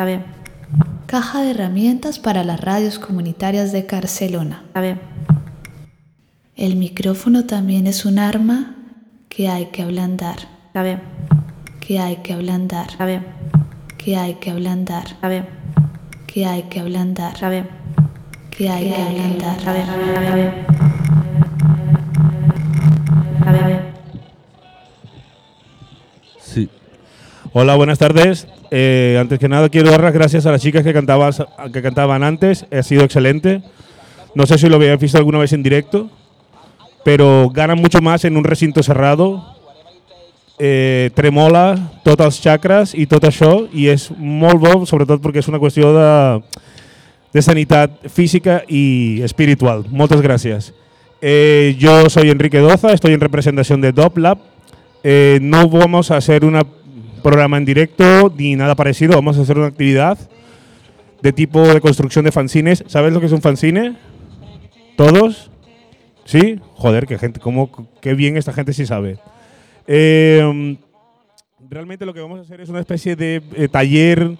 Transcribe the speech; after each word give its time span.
Está 0.00 0.06
bien. 0.06 0.24
Caja 1.06 1.42
de 1.42 1.50
herramientas 1.50 2.20
para 2.20 2.44
las 2.44 2.60
radios 2.60 3.00
comunitarias 3.00 3.72
de 3.72 3.82
Barcelona. 3.82 4.62
Está 4.68 4.80
bien. 4.80 5.00
El 6.54 6.76
micrófono 6.76 7.46
también 7.46 7.88
es 7.88 8.04
un 8.04 8.20
arma 8.20 8.76
que 9.28 9.48
hay 9.48 9.66
que 9.72 9.82
ablandar. 9.82 10.36
Está 10.68 10.84
bien. 10.84 11.02
Que 11.80 11.98
hay 11.98 12.18
que 12.18 12.32
ablandar. 12.32 12.90
Está 12.90 13.06
bien. 13.06 13.26
Que 13.96 14.16
hay 14.16 14.34
que 14.34 14.52
ablandar. 14.52 15.06
Está 15.08 15.28
bien. 15.28 15.48
Que 16.28 16.46
hay 16.46 16.62
que 16.62 16.78
ablandar. 16.78 17.34
Está 17.34 17.48
bien. 17.50 17.68
Que 18.56 18.70
hay 18.70 18.90
que 18.90 19.02
ablandar. 19.02 19.58
Está 19.58 19.72
bien. 19.72 19.88
Está 19.88 20.34
bien. 20.36 20.52
Está 23.40 23.66
bien. 23.66 23.80
Sí. 26.38 26.70
Hola, 27.52 27.74
buenas 27.74 27.98
tardes. 27.98 28.46
Eh, 28.70 29.16
antes 29.20 29.38
que 29.38 29.48
nada 29.48 29.68
quiero 29.68 29.90
dar 29.90 30.02
las 30.02 30.12
gracias 30.12 30.46
a 30.46 30.50
las 30.50 30.60
chicas 30.60 30.82
que, 30.82 30.92
cantaban, 30.92 31.32
que 31.72 31.82
cantaban 31.82 32.22
antes. 32.22 32.66
Ha 32.70 32.82
sido 32.82 33.04
excelente. 33.04 33.62
No 34.34 34.46
sé 34.46 34.58
si 34.58 34.68
lo 34.68 34.76
habéis 34.76 34.98
visto 35.00 35.18
alguna 35.18 35.38
vez 35.38 35.52
en 35.52 35.62
directo, 35.62 36.10
pero 37.04 37.50
ganan 37.50 37.78
mucho 37.78 38.00
más 38.00 38.24
en 38.24 38.36
un 38.36 38.44
recinto 38.44 38.82
cerrado. 38.82 39.56
Eh, 40.60 41.10
tremola 41.14 41.76
tots 42.02 42.24
els 42.26 42.40
chakras 42.42 42.90
i 42.98 43.04
tot 43.06 43.22
això 43.22 43.68
i 43.70 43.84
és 43.92 44.08
molt 44.18 44.58
bo, 44.58 44.72
sobretot 44.90 45.22
perquè 45.22 45.38
és 45.38 45.46
una 45.46 45.60
qüestió 45.62 45.92
de, 45.94 46.08
de 47.30 47.42
sanitat 47.42 48.08
física 48.10 48.64
y 48.66 49.22
espiritual. 49.22 49.86
Muchas 49.88 50.20
gracias. 50.20 50.74
Eh, 51.20 51.76
yo 51.78 52.10
soy 52.10 52.30
Enrique 52.30 52.58
Doza, 52.58 52.92
estoy 52.92 53.12
en 53.14 53.20
representación 53.20 53.80
de 53.80 53.92
DopLab. 53.92 54.38
Eh, 55.04 55.38
no 55.40 55.68
vamos 55.68 56.10
a 56.10 56.16
hacer 56.16 56.44
un 56.44 56.56
programa 57.20 57.56
en 57.56 57.64
directo 57.64 58.32
ni 58.36 58.56
nada 58.56 58.74
parecido, 58.74 59.14
vamos 59.14 59.38
a 59.38 59.42
hacer 59.42 59.58
una 59.58 59.68
actividad 59.68 60.18
de 61.22 61.32
tipo 61.32 61.66
de 61.66 61.80
construcción 61.80 62.24
de 62.24 62.32
fanzines. 62.32 62.84
¿Sabes 62.86 63.12
lo 63.12 63.20
que 63.20 63.26
es 63.26 63.32
un 63.32 63.42
fanzine? 63.42 63.96
¿Todos? 64.96 65.50
¿Sí? 66.24 66.60
Joder, 66.74 67.06
qué 67.06 67.18
gente, 67.18 67.40
cómo, 67.40 67.70
qué 68.00 68.14
bien 68.14 68.36
esta 68.36 68.52
gente 68.52 68.72
sí 68.72 68.86
sabe. 68.86 69.18
Eh, 69.86 70.76
realmente 71.68 72.04
lo 72.04 72.14
que 72.14 72.20
vamos 72.20 72.38
a 72.38 72.42
hacer 72.42 72.60
es 72.60 72.68
una 72.68 72.80
especie 72.80 73.16
de 73.16 73.42
eh, 73.54 73.68
taller 73.68 74.36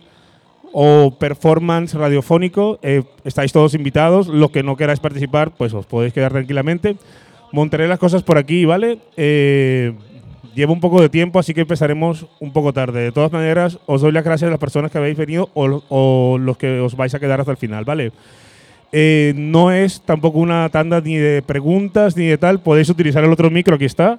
o 0.72 1.16
performance 1.18 1.94
radiofónico. 1.94 2.78
Eh, 2.82 3.02
estáis 3.24 3.52
todos 3.52 3.74
invitados. 3.74 4.28
Los 4.28 4.50
que 4.50 4.62
no 4.62 4.76
queráis 4.76 5.00
participar, 5.00 5.54
pues 5.56 5.72
os 5.72 5.86
podéis 5.86 6.12
quedar 6.12 6.32
tranquilamente. 6.32 6.96
Montaré 7.52 7.88
las 7.88 7.98
cosas 7.98 8.22
por 8.22 8.36
aquí, 8.36 8.66
¿vale? 8.66 8.98
Llevo 10.58 10.72
un 10.74 10.80
poco 10.80 11.00
de 11.00 11.08
tiempo, 11.08 11.38
así 11.38 11.54
que 11.54 11.62
empezaremos 11.62 12.26
un 12.40 12.52
poco 12.52 12.72
tarde. 12.72 13.00
De 13.00 13.12
todas 13.12 13.32
maneras, 13.32 13.78
os 13.86 14.02
doy 14.02 14.12
las 14.12 14.24
gracias 14.24 14.48
a 14.48 14.50
las 14.50 14.60
personas 14.60 14.90
que 14.90 14.98
habéis 14.98 15.16
venido 15.16 15.48
o, 15.54 15.82
o 15.88 16.38
los 16.38 16.58
que 16.58 16.80
os 16.80 16.96
vais 16.96 17.14
a 17.14 17.20
quedar 17.20 17.40
hasta 17.40 17.52
el 17.52 17.58
final, 17.58 17.84
¿vale? 17.84 18.12
no 18.90 19.70
es 19.70 20.00
tampoco 20.00 20.38
una 20.38 20.66
tanda 20.70 21.02
ni 21.02 21.16
de 21.16 21.42
preguntas 21.42 22.16
ni 22.16 22.24
de 22.24 22.38
tal. 22.38 22.60
Podéis 22.60 22.88
utilizar 22.88 23.22
el 23.22 23.30
otro 23.30 23.50
micro, 23.50 23.76
aquí 23.76 23.84
está 23.84 24.18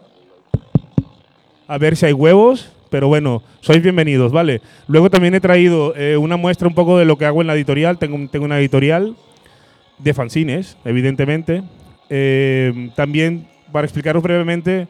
a 1.69 1.77
ver 1.77 1.95
si 1.95 2.07
hay 2.07 2.13
huevos, 2.13 2.71
pero 2.89 3.09
bueno, 3.09 3.43
sois 3.61 3.83
bienvenidos, 3.83 4.31
¿vale? 4.31 4.59
Luego 4.87 5.11
también 5.11 5.35
he 5.35 5.39
traído 5.39 5.95
eh, 5.95 6.17
una 6.17 6.35
muestra 6.35 6.67
un 6.67 6.73
poco 6.73 6.97
de 6.97 7.05
lo 7.05 7.15
que 7.15 7.25
hago 7.25 7.41
en 7.41 7.47
la 7.47 7.53
editorial. 7.53 7.99
Tengo, 7.99 8.17
tengo 8.31 8.45
una 8.45 8.57
editorial 8.57 9.15
de 9.99 10.13
fanzines, 10.15 10.77
evidentemente. 10.83 11.61
Eh, 12.09 12.89
también, 12.95 13.47
para 13.71 13.85
explicaros 13.85 14.23
brevemente, 14.23 14.87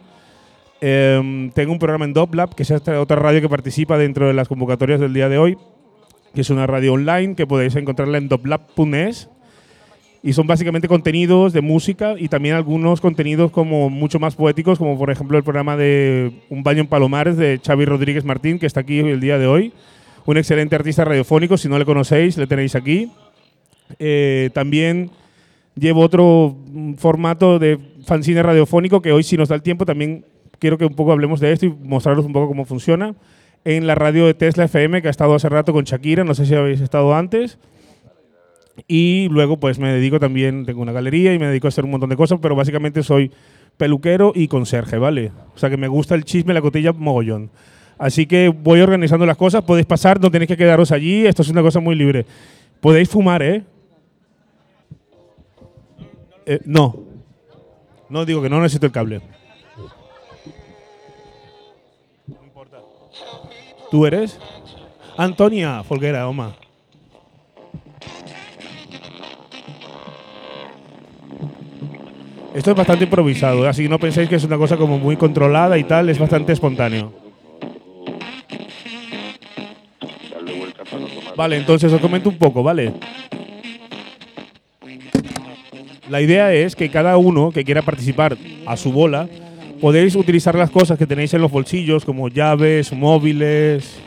eh, 0.82 1.50
tengo 1.54 1.72
un 1.72 1.80
programa 1.80 2.06
en 2.06 2.14
DopLab, 2.14 2.56
que 2.56 2.64
es 2.64 2.72
otra 2.72 3.16
radio 3.16 3.42
que 3.42 3.50
participa 3.50 3.98
dentro 3.98 4.28
de 4.28 4.34
las 4.34 4.48
convocatorias 4.48 5.00
del 5.00 5.14
día 5.14 5.30
de 5.30 5.38
hoy, 5.38 5.58
que 6.34 6.42
es 6.42 6.50
una 6.50 6.68
radio 6.68 6.94
online 6.94 7.36
que 7.36 7.48
podéis 7.48 7.76
encontrarla 7.76 8.18
en 8.18 8.30
doplab.es 8.30 9.30
y 10.22 10.34
son 10.34 10.48
básicamente 10.48 10.88
contenidos 10.88 11.54
de 11.54 11.62
música 11.62 12.16
y 12.18 12.28
también 12.28 12.56
algunos 12.56 13.00
contenidos 13.00 13.52
como 13.52 13.90
mucho 13.90 14.20
más 14.20 14.36
poéticos, 14.36 14.78
como 14.78 14.98
por 14.98 15.10
ejemplo 15.10 15.38
el 15.38 15.44
programa 15.44 15.78
de 15.78 16.34
Un 16.50 16.64
baño 16.64 16.82
en 16.82 16.88
Palomares 16.88 17.38
de 17.38 17.60
Xavi 17.66 17.86
Rodríguez 17.86 18.26
Martín, 18.26 18.60
que 18.60 18.66
está 18.66 18.82
aquí 18.82 19.00
el 19.00 19.22
día 19.22 19.38
de 19.38 19.48
hoy. 19.48 19.74
Un 20.26 20.38
excelente 20.38 20.76
artista 20.76 21.06
radiofónico, 21.06 21.58
si 21.58 21.70
no 21.70 21.80
le 21.80 21.86
conocéis, 21.86 22.38
le 22.38 22.48
tenéis 22.48 22.76
aquí. 22.76 23.10
Eh, 23.98 24.50
también 24.54 25.10
llevo 25.76 26.02
otro 26.02 26.56
formato 26.98 27.58
de 27.58 27.80
fanzine 28.06 28.44
radiofónico 28.44 29.02
que 29.02 29.14
hoy, 29.14 29.24
si 29.24 29.38
nos 29.38 29.48
da 29.50 29.56
el 29.56 29.62
tiempo, 29.62 29.86
también 29.86 30.26
quiero 30.60 30.78
que 30.78 30.86
un 30.86 30.94
poco 30.94 31.12
hablemos 31.12 31.40
de 31.40 31.52
esto 31.52 31.66
y 31.66 31.70
mostraros 31.70 32.26
un 32.26 32.34
poco 32.34 32.48
cómo 32.48 32.66
funciona. 32.66 33.16
En 33.66 33.88
la 33.88 33.96
radio 33.96 34.26
de 34.26 34.34
Tesla 34.34 34.66
FM, 34.66 35.02
que 35.02 35.08
ha 35.08 35.12
estado 35.12 35.36
hace 35.36 35.50
rato 35.50 35.74
con 35.74 35.84
Shakira, 35.84 36.24
no 36.24 36.34
sé 36.34 36.46
si 36.46 36.56
habéis 36.56 36.82
estado 36.82 37.14
antes. 37.14 37.58
Y 38.88 39.28
luego 39.30 39.58
pues 39.58 39.80
me 39.80 39.92
dedico 39.92 40.20
también, 40.20 40.66
tengo 40.66 40.82
una 40.82 40.94
galería 40.94 41.34
y 41.34 41.40
me 41.40 41.48
dedico 41.48 41.68
a 41.68 41.70
hacer 41.70 41.84
un 41.84 41.92
montón 41.92 42.10
de 42.10 42.16
cosas, 42.16 42.40
pero 42.42 42.56
básicamente 42.56 43.04
soy 43.04 43.32
peluquero 43.78 44.32
y 44.36 44.48
conserje, 44.48 44.98
¿vale? 44.98 45.32
O 45.56 45.58
sea 45.58 45.70
que 45.70 45.78
me 45.78 45.88
gusta 45.88 46.16
el 46.16 46.24
chisme, 46.24 46.54
la 46.54 46.62
cotilla 46.62 46.94
mogollón. 46.94 47.50
Así 47.98 48.26
que 48.26 48.48
voy 48.50 48.80
organizando 48.80 49.26
las 49.26 49.38
cosas, 49.38 49.64
podéis 49.64 49.86
pasar, 49.86 50.22
no 50.22 50.32
tenéis 50.32 50.48
que 50.48 50.58
quedaros 50.58 50.92
allí, 50.92 51.26
esto 51.26 51.42
es 51.42 51.50
una 51.50 51.62
cosa 51.62 51.82
muy 51.82 51.96
libre. 51.96 52.26
Podéis 52.80 53.10
fumar, 53.10 53.44
¿eh? 53.44 53.64
eh 56.46 56.60
no. 56.66 57.04
No 58.10 58.26
digo 58.26 58.42
que 58.42 58.50
no 58.50 58.62
necesito 58.62 58.86
el 58.86 58.92
cable. 58.92 59.22
No 62.28 62.44
importa. 62.44 62.78
¿Tú 63.92 64.06
eres? 64.06 64.40
Antonia 65.18 65.84
Folguera, 65.84 66.28
Oma. 66.28 66.56
Esto 72.54 72.72
es 72.72 72.78
bastante 72.78 73.06
improvisado, 73.06 73.68
así 73.68 73.84
que 73.84 73.90
no 73.90 74.00
penséis 74.00 74.28
que 74.28 74.36
es 74.36 74.44
una 74.44 74.58
cosa 74.58 74.76
como 74.76 74.98
muy 74.98 75.16
controlada 75.16 75.78
y 75.78 75.84
tal, 75.84 76.10
es 76.10 76.20
bastante 76.20 76.52
espontáneo. 76.52 77.14
Vale, 81.36 81.58
entonces 81.58 81.94
os 81.94 82.02
comento 82.02 82.28
un 82.28 82.38
poco, 82.38 82.64
¿vale? 82.64 82.92
La 86.10 86.22
idea 86.22 86.52
es 86.54 86.76
que 86.76 86.90
cada 86.90 87.18
uno 87.18 87.52
que 87.52 87.64
quiera 87.64 87.82
participar 87.82 88.36
a 88.66 88.76
su 88.76 88.92
bola, 88.92 89.30
podéis 89.80 90.16
utilizar 90.16 90.56
las 90.56 90.70
cosas 90.70 90.98
que 90.98 91.08
tenéis 91.08 91.34
en 91.34 91.42
los 91.42 91.52
bolsillos, 91.52 92.06
como 92.06 92.30
llaves, 92.30 92.92
móviles, 92.94 94.00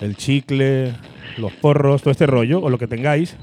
el 0.00 0.16
chicle, 0.16 0.92
los 1.36 1.52
porros, 1.52 2.02
todo 2.02 2.12
este 2.12 2.26
rollo, 2.26 2.60
o 2.60 2.70
lo 2.70 2.78
que 2.78 2.86
tengáis, 2.86 3.36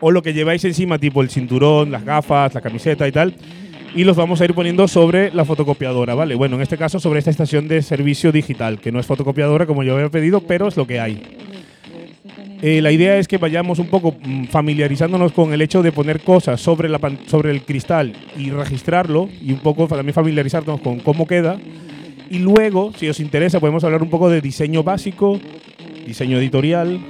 o 0.00 0.10
lo 0.10 0.22
que 0.22 0.32
lleváis 0.32 0.64
encima, 0.64 0.98
tipo 0.98 1.22
el 1.22 1.30
cinturón, 1.30 1.90
las 1.90 2.04
gafas, 2.04 2.54
la 2.54 2.60
camiseta 2.60 3.06
y 3.06 3.12
tal, 3.12 3.34
y 3.94 4.04
los 4.04 4.16
vamos 4.16 4.40
a 4.40 4.44
ir 4.44 4.54
poniendo 4.54 4.88
sobre 4.88 5.32
la 5.32 5.44
fotocopiadora, 5.44 6.14
¿vale? 6.14 6.34
Bueno, 6.34 6.56
en 6.56 6.62
este 6.62 6.78
caso 6.78 6.98
sobre 6.98 7.18
esta 7.18 7.30
estación 7.30 7.68
de 7.68 7.82
servicio 7.82 8.32
digital, 8.32 8.80
que 8.80 8.90
no 8.90 9.00
es 9.00 9.06
fotocopiadora 9.06 9.66
como 9.66 9.82
yo 9.82 9.94
había 9.94 10.08
pedido, 10.08 10.40
pero 10.40 10.68
es 10.68 10.76
lo 10.76 10.86
que 10.86 10.98
hay. 10.98 11.22
Eh, 12.64 12.80
la 12.80 12.92
idea 12.92 13.18
es 13.18 13.26
que 13.26 13.38
vayamos 13.38 13.80
un 13.80 13.88
poco 13.88 14.14
mm, 14.22 14.44
familiarizándonos 14.44 15.32
con 15.32 15.52
el 15.52 15.60
hecho 15.62 15.82
de 15.82 15.90
poner 15.90 16.20
cosas 16.20 16.60
sobre, 16.60 16.88
la, 16.88 17.00
sobre 17.26 17.50
el 17.50 17.62
cristal 17.62 18.12
y 18.38 18.50
registrarlo, 18.50 19.28
y 19.42 19.50
un 19.50 19.58
poco 19.58 19.88
también 19.88 20.14
familiarizarnos 20.14 20.80
con 20.80 21.00
cómo 21.00 21.26
queda. 21.26 21.58
Y 22.30 22.38
luego, 22.38 22.92
si 22.96 23.08
os 23.08 23.18
interesa, 23.18 23.58
podemos 23.58 23.82
hablar 23.82 24.00
un 24.00 24.10
poco 24.10 24.30
de 24.30 24.40
diseño 24.40 24.84
básico, 24.84 25.40
diseño 26.06 26.38
editorial, 26.38 27.00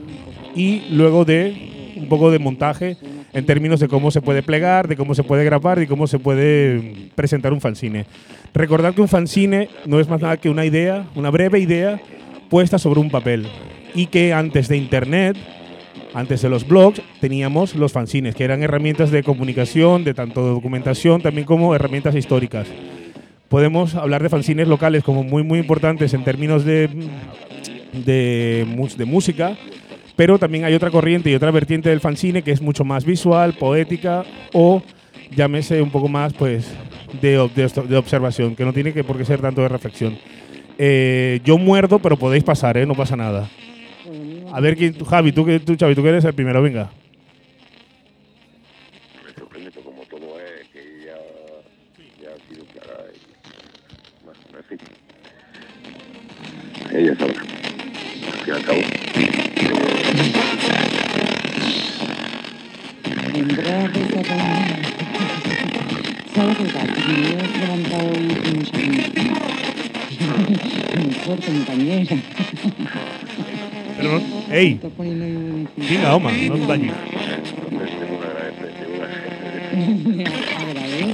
y 0.57 0.85
luego 0.91 1.27
de 1.27 1.93
un 1.97 2.09
poco 2.09 2.31
de 2.31 2.39
montaje 2.39 2.97
en 3.35 3.45
términos 3.45 3.79
de 3.79 3.89
cómo 3.89 4.11
se 4.11 4.23
puede 4.23 4.43
plegar, 4.43 4.89
de 4.89 4.97
cómo 4.97 5.15
se 5.15 5.23
puede 5.23 5.45
grabar 5.45 5.83
y 5.83 5.87
cómo 5.87 6.07
se 6.07 6.19
puede 6.19 7.11
presentar 7.15 7.53
un 7.53 7.61
fanzine. 7.61 8.07
Recordad 8.55 8.95
que 8.95 9.03
un 9.03 9.09
fanzine 9.09 9.69
no 9.85 10.01
es 10.01 10.09
más 10.09 10.23
nada 10.23 10.39
que 10.39 10.49
una 10.49 10.65
idea, 10.65 11.07
una 11.15 11.29
breve 11.29 11.59
idea 11.59 12.01
puesta 12.49 12.79
sobre 12.79 13.01
un 13.01 13.11
papel 13.11 13.47
y 13.95 14.07
que 14.07 14.33
antes 14.33 14.69
de 14.69 14.77
Internet, 14.77 15.37
antes 16.15 16.43
de 16.43 16.49
los 16.49 16.67
blogs, 16.67 17.03
teníamos 17.21 17.75
los 17.75 17.93
fanzines, 17.93 18.35
que 18.35 18.45
eran 18.45 18.63
herramientas 18.63 19.11
de 19.11 19.23
comunicación, 19.23 20.05
de 20.05 20.15
tanto 20.15 20.45
de 20.45 20.51
documentación, 20.51 21.23
también 21.23 21.47
como 21.47 21.75
herramientas 21.75 22.15
históricas. 22.15 22.69
Podemos 23.49 23.95
hablar 23.95 24.23
de 24.23 24.29
fanzines 24.29 24.69
locales 24.69 25.05
como 25.05 25.23
muy, 25.23 25.43
muy 25.43 25.59
importantes 25.59 26.15
en 26.15 26.25
términos 26.25 26.65
de, 26.65 26.89
de, 27.93 28.67
de 28.97 29.05
música, 29.05 29.57
pero 30.17 30.39
también 30.39 30.65
hay 30.65 30.75
otra 30.75 30.91
corriente 30.91 31.31
y 31.31 31.35
otra 31.35 31.51
vertiente 31.51 31.91
del 31.91 32.01
fanzine 32.01 32.43
que 32.43 32.53
es 32.53 32.63
mucho 32.63 32.85
más 32.85 33.05
visual, 33.05 33.55
poética 33.55 34.25
o 34.53 34.83
llámese 35.35 35.81
un 35.83 35.91
poco 35.91 36.09
más 36.09 36.33
pues 36.33 36.67
de, 37.21 37.49
de, 37.55 37.97
observación, 37.97 38.57
que 38.57 38.65
no 38.65 38.73
tiene 38.73 38.93
que 38.93 39.05
por 39.05 39.17
qué 39.17 39.25
ser 39.25 39.41
tanto 39.41 39.63
de 39.63 39.69
reflexión. 39.69 40.19
Eh, 40.79 41.41
yo 41.45 41.59
muerdo, 41.59 41.99
pero 41.99 42.17
podéis 42.17 42.45
pasar, 42.45 42.77
¿eh? 42.77 42.87
no 42.87 42.95
pasa 42.95 43.17
nada. 43.17 43.49
A 44.55 44.61
ver, 44.61 44.77
quién, 44.77 44.93
tú, 44.93 45.07
Javi, 45.07 45.33
tú, 45.33 45.47
tú, 45.65 45.77
Xavi, 45.81 45.95
tú 45.95 46.03
que 46.03 46.11
eres 46.11 46.27
el 46.27 46.35
primero, 46.35 46.61
venga. 46.61 46.91
Me 49.25 49.33
sorprende 49.33 49.71
como 49.71 50.03
todo 50.03 50.39
es 50.39 50.69
que 50.69 50.81
ella 50.81 51.17
ya 52.21 52.29
ha 52.29 52.39
sido 52.47 52.67
clara. 52.67 53.07
Y, 53.15 53.21
bueno, 54.23 54.41
en 54.59 54.65
fin. 54.65 54.79
Ella 56.93 57.17
sabrá. 57.17 57.41
Al 57.41 58.39
fin 58.45 58.53
al 58.53 58.63
cabo. 58.63 58.81
Tendrá 63.33 63.91
¿Sabes 66.35 66.59
el 66.61 66.73
gato? 66.73 66.93
Me 67.09 67.15
he 67.31 67.59
levantado 67.59 68.11
hoy 68.11 68.19
y 68.21 68.53
no 68.53 68.65
sé 68.67 68.73
qué. 68.73 69.01
Me 70.99 71.37
compañera. 71.41 72.17
Pero 74.03 74.19
no, 74.19 74.53
¡Ey! 74.53 74.81
Venga, 75.77 76.17
Oma, 76.17 76.33
no 76.33 76.55
te 76.57 76.67
dañes. 76.67 76.93
Me 79.73 80.25
agradezco. 80.25 80.59
Agradezco. 80.59 81.13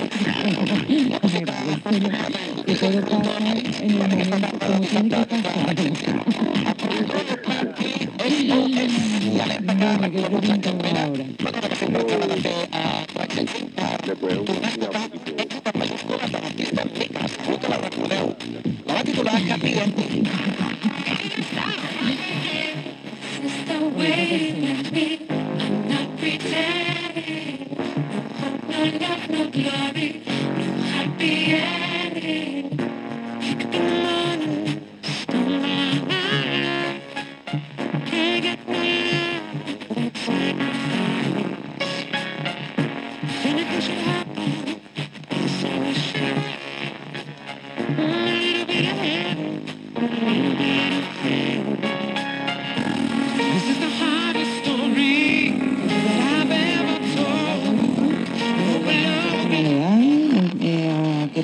Que 2.64 2.74
todo 2.74 3.02
pasa 3.02 3.52
en 3.82 3.90
el 3.90 3.98
momento 3.98 5.16
como 5.52 5.74
tiene 5.74 5.92
que 5.98 6.12
pasar. 7.36 7.68
Bueno, 9.76 10.10
¿qué 10.10 10.20
pregunta 10.22 10.70
ahora? 11.02 11.24
Después 14.06 14.34
un, 14.34 14.46
una 14.48 14.70
poquito. 19.92 20.30
Yeah. 31.48 31.87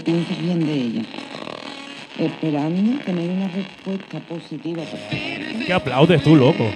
¿Qué 0.05 0.13
piensas 0.13 0.39
bien 0.39 0.67
de 0.67 0.75
ella? 0.75 1.03
Esperando 2.19 3.03
tener 3.05 3.31
una 3.31 3.49
respuesta 3.49 4.21
positiva. 4.21 4.83
¿Qué 5.67 5.73
aplaudes 5.73 6.23
tú, 6.23 6.37
loco? 6.37 6.71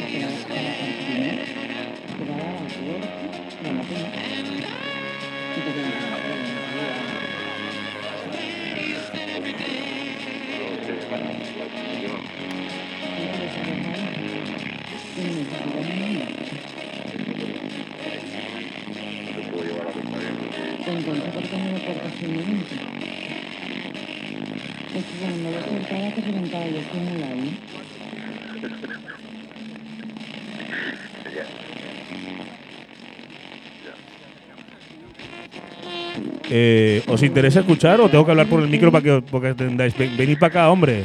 Eh, 36.61 37.03
¿Os 37.07 37.23
interesa 37.23 37.61
escuchar 37.61 38.01
o 38.01 38.09
tengo 38.09 38.25
que 38.25 38.33
hablar 38.33 38.49
por 38.49 38.61
el 38.61 38.69
micro 38.69 38.91
para 38.91 39.05
que 39.05 39.23
porque 39.31 39.49
entendáis? 39.51 39.97
Ven- 39.97 40.17
venid 40.17 40.39
para 40.39 40.49
acá, 40.49 40.71
hombre. 40.71 41.05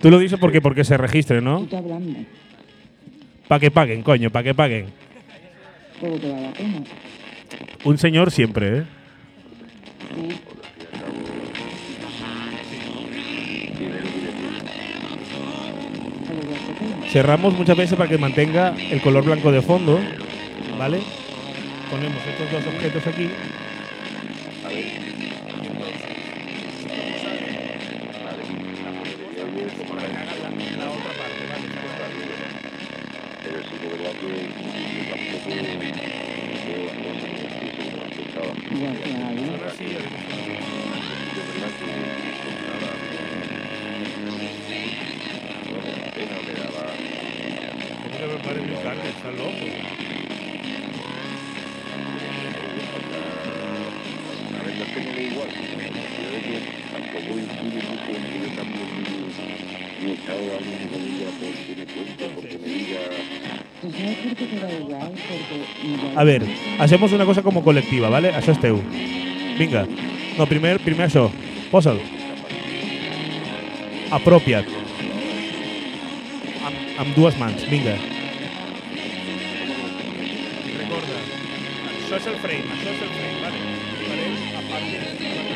Tú 0.00 0.10
lo 0.10 0.18
dices 0.20 0.38
porque 0.38 0.60
porque 0.60 0.84
se 0.84 0.96
registre, 0.96 1.40
¿no? 1.40 1.66
Para 3.48 3.58
que 3.58 3.70
paguen, 3.72 4.02
coño, 4.02 4.30
para 4.30 4.44
que 4.44 4.54
paguen. 4.54 4.86
Un 7.84 7.98
señor 7.98 8.30
siempre, 8.30 8.78
¿eh? 8.78 8.82
Cerramos 17.08 17.54
muchas 17.56 17.76
veces 17.76 17.96
para 17.96 18.08
que 18.08 18.18
mantenga 18.18 18.74
el 18.90 19.00
color 19.00 19.24
blanco 19.24 19.52
de 19.52 19.62
fondo, 19.62 20.00
¿vale? 20.78 21.00
Ponemos 21.90 22.22
estos 22.26 22.50
dos 22.50 22.66
objetos 22.66 23.06
aquí. 23.06 23.53
A 66.16 66.24
ver, 66.24 66.44
hacemos 66.78 67.12
una 67.12 67.24
cosa 67.24 67.42
como 67.42 67.64
colectiva, 67.64 68.08
¿vale? 68.08 68.30
Això 68.30 68.52
és 68.54 68.60
teu. 68.62 68.78
Vinga. 69.58 69.82
No, 70.38 70.46
primer, 70.46 70.78
primer 70.82 71.08
això. 71.08 71.26
Posa'l. 71.72 71.98
Apropia't. 74.14 74.68
Amb, 76.68 76.76
amb 77.02 77.16
dues 77.18 77.38
mans. 77.40 77.66
Vinga. 77.66 77.96
Recorda, 80.78 81.18
això 81.96 82.20
és 82.20 82.30
el 82.30 82.38
frame, 82.46 82.70
això 82.78 82.94
és 82.94 83.02
el 83.08 83.12
frame, 83.18 83.36
vale? 83.42 83.58
Farem 84.06 84.38
a 84.54 84.64
part 84.70 84.86
de... 84.94 85.53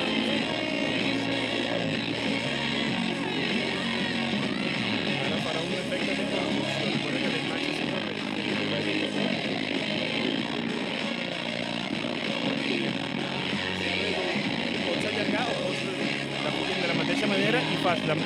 fas 17.88 18.04
la, 18.08 18.16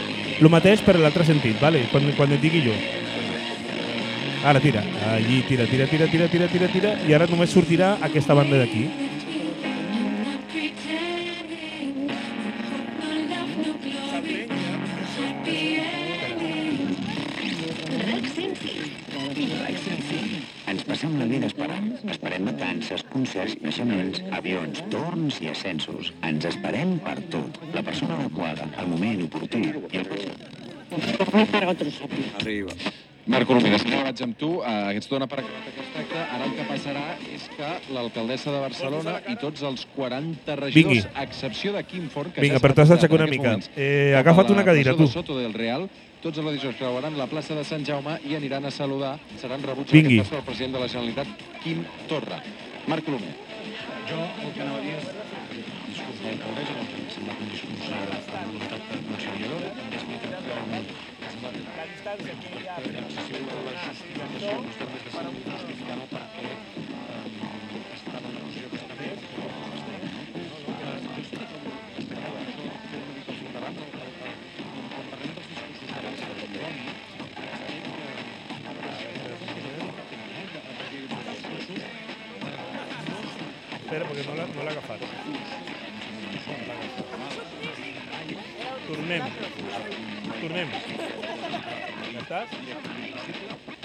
el 0.41 0.51
mateix 0.51 0.83
per 0.83 0.99
l'altre 0.99 1.27
sentit, 1.29 1.59
vale? 1.63 1.85
quan, 1.93 2.09
quan 2.19 2.35
et 2.35 2.43
digui 2.43 2.65
jo. 2.67 2.75
Ara 4.43 4.59
tira, 4.59 4.83
allí 5.13 5.39
tira, 5.47 5.69
tira, 5.71 5.87
tira, 5.87 6.09
tira, 6.11 6.27
tira, 6.27 6.49
tira, 6.51 6.69
tira 6.73 6.97
i 7.07 7.15
ara 7.15 7.29
només 7.31 7.53
sortirà 7.55 7.95
aquesta 8.03 8.35
banda 8.35 8.59
d'aquí. 8.59 8.89
Concerts, 23.43 23.63
naixements, 23.63 24.23
avions, 24.33 24.83
torns 24.91 25.41
i 25.43 25.49
ascensos. 25.51 26.13
Ens 26.23 26.45
esperem 26.47 26.99
per 27.03 27.19
tot. 27.33 27.59
La 27.75 27.83
persona 27.83 28.19
adequada, 28.21 28.69
el 28.79 28.89
moment 28.89 29.25
oportú 29.27 29.59
i 29.59 29.73
el 29.73 30.07
Arriba. 32.41 32.73
Marc 33.25 33.47
Colomina, 33.47 33.79
si 33.79 33.87
ara 33.87 34.03
vaig 34.09 34.21
amb 34.25 34.35
tu, 34.37 34.49
eh, 34.61 34.71
aquests 34.91 35.09
dona 35.09 35.29
per 35.31 35.39
acabat 35.39 35.69
aquest 35.71 35.97
acte. 35.97 36.19
Ara 36.19 36.45
el 36.45 36.55
que 36.57 36.65
passarà 36.67 37.05
és 37.33 37.45
que 37.57 37.93
l'alcaldessa 37.95 38.51
de 38.51 38.61
Barcelona 38.61 39.21
i 39.29 39.37
tots 39.37 39.63
els 39.63 39.87
40 39.95 40.57
regidors, 40.57 40.75
Vingui. 40.75 41.05
a 41.15 41.23
excepció 41.23 41.73
de 41.73 41.85
Quim 41.85 42.09
Forn, 42.11 42.33
que 42.33 42.41
Vinga, 42.41 42.59
ja 42.59 42.61
per 42.61 42.75
en 42.77 43.13
una 43.13 43.27
mica. 43.27 43.43
moments 43.45 43.71
Eh, 43.77 44.15
agafa't 44.17 44.51
una 44.51 44.65
cadira, 44.65 44.93
tu. 44.95 45.05
de 45.05 45.13
Soto 45.13 45.39
del 45.39 45.55
Real, 45.55 45.89
tots 46.21 46.37
els 46.39 46.47
regidors 46.47 46.77
creuaran 46.77 47.17
la 47.17 47.29
plaça 47.29 47.55
de 47.55 47.63
Sant 47.65 47.87
Jaume 47.87 48.19
i 48.29 48.35
aniran 48.35 48.65
a 48.65 48.71
saludar, 48.73 49.21
seran 49.41 49.63
rebuts 49.63 49.93
Vingui. 49.93 50.15
en 50.15 50.21
aquest 50.21 50.31
cas 50.33 50.39
pel 50.39 50.45
president 50.45 50.75
de 50.75 50.81
la 50.81 50.89
Generalitat, 50.89 51.27
Quim 51.63 51.85
Torra. 52.09 52.43
Marc 52.89 53.05
Colomer. 53.05 53.35
Jo 54.09 54.19
el 54.45 54.53
que 54.55 54.63
anava 54.63 54.79
a 54.79 54.85
dir 54.85 54.95
és 54.99 55.07
el 55.09 55.17
discurs 55.87 56.19
de 56.23 56.27
l'alcaldessa, 56.29 56.75
doncs, 56.79 56.95
em 56.99 57.11
sembla 57.17 57.37
que 57.37 57.43
un 57.45 57.51
discurs 57.53 57.83
de 57.89 58.41
voluntat 58.49 58.83
conciliadora, 59.11 59.69
també 59.77 59.93
ha 59.93 60.01
explicat 60.01 60.33
que 60.43 60.53
em 60.53 61.33
sembla 61.33 61.51
que 61.55 61.63
per 62.77 62.87
l'excessiu 62.97 63.39
de 63.53 63.61
la 63.69 63.75
justificació, 63.87 64.51
no 64.67 64.71
estem 64.75 64.89
més 64.97 65.03
de 65.07 65.11
cinc 65.17 65.72
Espera, 83.93 84.07
perquè 84.09 84.23
no 84.25 84.35
l'ha 84.39 84.45
no 84.49 84.63
agafat. 84.73 85.03
Tornem. 88.87 89.23
Tornem. 90.41 90.73
Ja 92.15 92.25
estàs? 92.25 93.82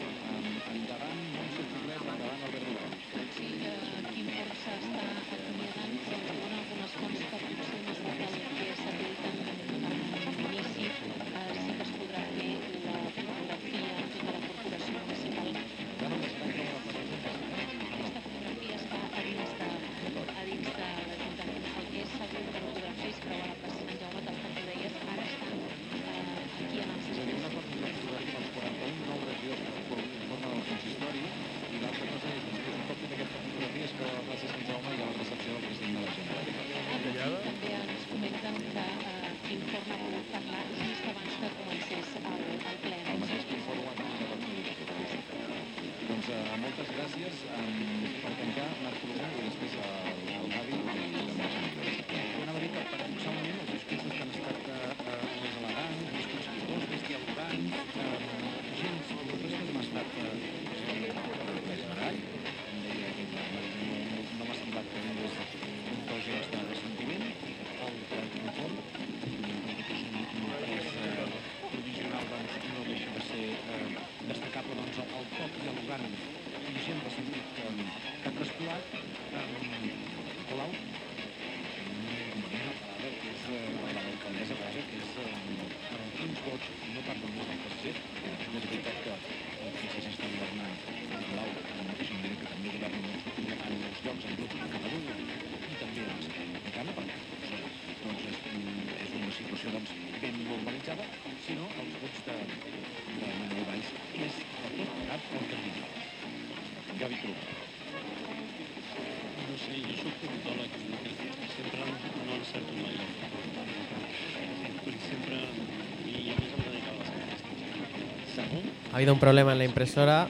Ha 118.99 119.00
habido 119.00 119.14
un 119.14 119.21
problema 119.21 119.52
en 119.52 119.59
la 119.59 119.64
impresora. 119.64 120.26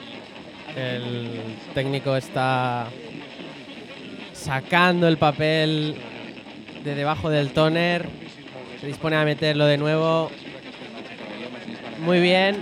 El 0.76 1.40
técnico 1.72 2.14
está 2.16 2.88
sacando 4.34 5.08
el 5.08 5.16
papel 5.16 5.96
de 6.84 6.94
debajo 6.94 7.30
del 7.30 7.52
toner. 7.52 8.06
Se 8.78 8.86
dispone 8.86 9.16
a 9.16 9.24
meterlo 9.24 9.64
de 9.64 9.78
nuevo. 9.78 10.30
Muy 12.00 12.20
bien. 12.20 12.60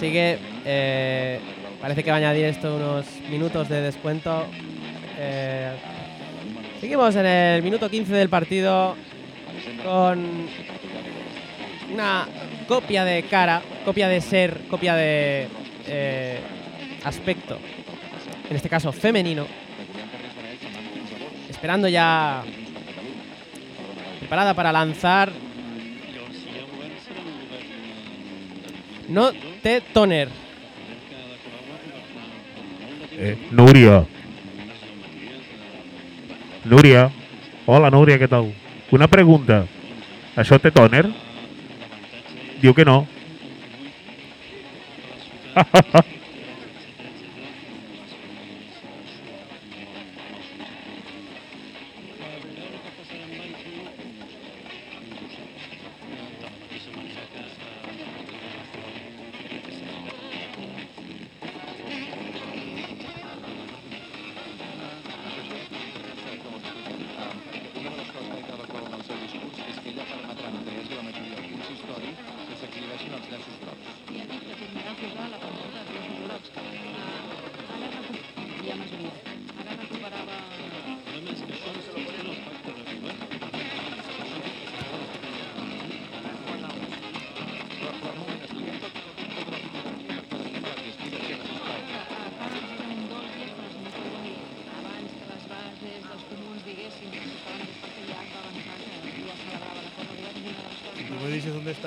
Sigue. 0.00 0.38
Eh, 0.64 1.38
parece 1.82 2.02
que 2.02 2.08
va 2.08 2.16
a 2.16 2.20
añadir 2.20 2.46
esto 2.46 2.74
unos 2.74 3.04
minutos 3.28 3.68
de 3.68 3.82
descuento. 3.82 4.46
Eh, 5.18 5.70
seguimos 6.80 7.14
en 7.14 7.26
el 7.26 7.62
minuto 7.62 7.90
15 7.90 8.14
del 8.14 8.30
partido 8.30 8.96
con 9.84 10.48
una 11.92 12.26
copia 12.68 13.04
de 13.04 13.22
cara, 13.24 13.62
copia 13.84 14.08
de 14.08 14.20
ser, 14.20 14.60
copia 14.68 14.94
de 14.94 15.48
eh, 15.86 16.40
aspecto, 17.02 17.58
en 18.48 18.54
este 18.56 18.68
caso 18.68 18.92
femenino, 18.92 19.46
esperando 21.48 21.88
ya, 21.88 22.42
preparada 24.20 24.54
para 24.54 24.70
lanzar. 24.70 25.32
No 29.08 29.32
te 29.62 29.80
toner. 29.80 30.28
Eh, 33.12 33.48
Nuria. 33.50 34.04
Nuria. 36.64 37.10
Hola, 37.64 37.90
Nuria, 37.90 38.18
¿qué 38.18 38.28
tal? 38.28 38.52
Una 38.90 39.08
pregunta. 39.08 39.64
¿Això 40.38 40.54
té 40.62 40.70
tòner? 40.70 41.08
Diu 42.62 42.74
que 42.74 42.84
no. 42.84 43.06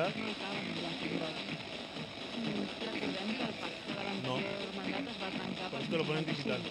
está? 0.08 0.20
No. 4.24 4.40
Por 5.70 5.82
esto 5.82 5.98
lo 5.98 6.06
ponen 6.06 6.26
digital. 6.26 6.62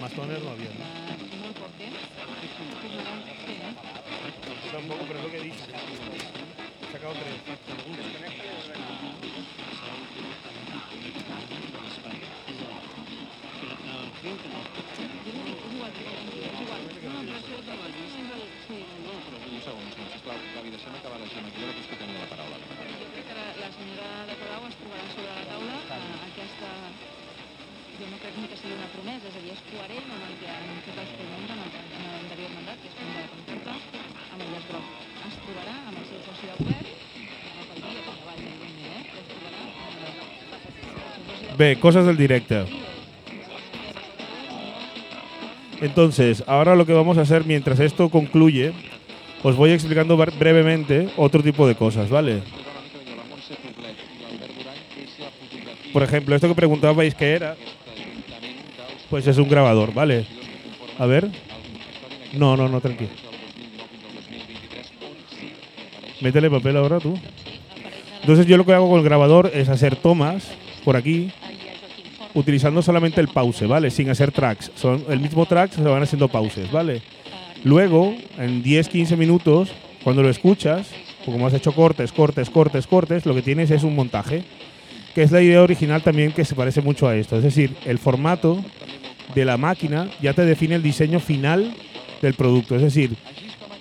No 0.00 0.50
había, 0.50 0.68
¿no? 0.68 0.86
Yo 4.64 4.70
tampoco, 4.72 5.04
pero 5.06 5.18
es 5.18 5.24
lo 5.24 5.30
que 5.30 5.40
dice. 5.40 5.64
He 6.82 6.92
sacado 6.92 7.14
tres. 7.14 7.56
Un 19.66 19.72
segon, 19.72 19.82
un 19.82 19.90
segon, 19.90 20.08
sisplau. 20.14 20.38
Gavi, 20.54 20.70
deixem 20.70 20.94
acabar 20.94 21.18
la 21.18 21.26
gent 21.26 21.46
aquí, 21.48 21.58
ara 21.66 21.72
que 21.90 21.96
tenia 21.98 22.20
la 22.22 22.28
paraula. 22.30 22.56
Jo 22.62 23.06
crec 23.10 23.24
que 23.26 23.34
la, 23.34 23.46
la 23.58 23.70
senyora 23.74 24.10
de 24.28 24.34
Colau 24.38 24.62
es 24.70 24.76
trobarà 24.78 25.06
sobre 25.10 25.30
la 25.34 25.44
taula 25.50 25.76
eh, 25.96 26.18
aquesta... 26.30 26.70
Jo 27.96 28.04
no 28.12 28.18
crec 28.22 28.34
ni 28.38 28.46
que 28.52 28.58
sigui 28.60 28.74
una 28.76 28.86
promesa, 28.94 29.24
és 29.26 29.36
a 29.40 29.42
dir, 29.42 29.52
és 29.56 29.62
coherent 29.66 30.06
amb 30.14 30.22
el 30.28 30.34
que 30.38 30.48
han 30.52 30.66
fet 30.86 30.98
els 31.02 31.12
comuns 31.18 31.50
en 31.50 31.58
el- 31.64 31.74
en 31.96 32.02
l'anterior 32.12 32.50
mandat, 32.54 32.78
que 32.84 32.88
és 32.92 32.96
prendre 33.00 33.20
la 33.24 33.30
consulta 33.34 33.72
amb 33.74 34.40
el 34.46 34.48
llaç 34.54 34.66
groc. 34.70 34.86
Es 35.26 35.36
trobarà 35.42 35.76
amb 35.90 35.96
el 36.02 36.06
seu 36.12 36.20
soci 36.28 36.44
de 36.46 36.54
govern, 36.62 36.86
dia, 38.78 38.94
eh? 39.00 39.04
es 39.18 39.26
trobarà 39.32 39.62
amb 39.66 39.78
el 39.82 39.94
del 42.06 42.18
directo. 42.22 42.62
Entonces, 45.80 46.44
ahora 46.46 46.76
lo 46.76 46.86
que 46.86 46.92
vamos 46.92 47.18
a 47.18 47.22
hacer 47.22 47.44
mientras 47.44 47.80
esto 47.80 48.08
concluye, 48.10 48.72
os 49.46 49.54
voy 49.54 49.70
explicando 49.70 50.16
brevemente 50.16 51.08
otro 51.16 51.40
tipo 51.40 51.68
de 51.68 51.76
cosas, 51.76 52.10
¿vale? 52.10 52.42
Por 55.92 56.02
ejemplo, 56.02 56.34
esto 56.34 56.48
que 56.48 56.54
preguntabais 56.56 57.14
que 57.14 57.30
era, 57.30 57.54
pues 59.08 59.24
es 59.28 59.38
un 59.38 59.48
grabador, 59.48 59.94
¿vale? 59.94 60.26
A 60.98 61.06
ver. 61.06 61.30
No, 62.32 62.56
no, 62.56 62.68
no, 62.68 62.80
tranquilo. 62.80 63.10
Métele 66.20 66.50
papel 66.50 66.76
ahora 66.76 66.98
tú. 66.98 67.16
Entonces 68.22 68.46
yo 68.46 68.56
lo 68.56 68.66
que 68.66 68.72
hago 68.72 68.90
con 68.90 68.98
el 68.98 69.04
grabador 69.04 69.52
es 69.54 69.68
hacer 69.68 69.94
tomas 69.94 70.48
por 70.84 70.96
aquí, 70.96 71.30
utilizando 72.34 72.82
solamente 72.82 73.20
el 73.20 73.28
pause, 73.28 73.68
¿vale? 73.68 73.92
Sin 73.92 74.10
hacer 74.10 74.32
tracks. 74.32 74.72
Son 74.74 75.04
el 75.08 75.20
mismo 75.20 75.46
track, 75.46 75.70
se 75.70 75.82
van 75.82 76.02
haciendo 76.02 76.26
pauses, 76.26 76.68
¿vale? 76.72 77.00
Luego, 77.64 78.14
en 78.38 78.62
10-15 78.62 79.16
minutos, 79.16 79.70
cuando 80.04 80.22
lo 80.22 80.30
escuchas, 80.30 80.88
como 81.24 81.46
has 81.46 81.54
hecho 81.54 81.72
cortes, 81.72 82.12
cortes, 82.12 82.50
cortes, 82.50 82.86
cortes, 82.86 83.26
lo 83.26 83.34
que 83.34 83.42
tienes 83.42 83.70
es 83.70 83.82
un 83.82 83.94
montaje, 83.94 84.44
que 85.14 85.22
es 85.22 85.32
la 85.32 85.42
idea 85.42 85.62
original 85.62 86.02
también 86.02 86.32
que 86.32 86.44
se 86.44 86.54
parece 86.54 86.82
mucho 86.82 87.08
a 87.08 87.16
esto. 87.16 87.36
Es 87.36 87.42
decir, 87.42 87.74
el 87.84 87.98
formato 87.98 88.62
de 89.34 89.44
la 89.44 89.56
máquina 89.56 90.08
ya 90.20 90.32
te 90.32 90.44
define 90.44 90.76
el 90.76 90.82
diseño 90.82 91.20
final 91.20 91.74
del 92.22 92.34
producto. 92.34 92.76
Es 92.76 92.82
decir, 92.82 93.16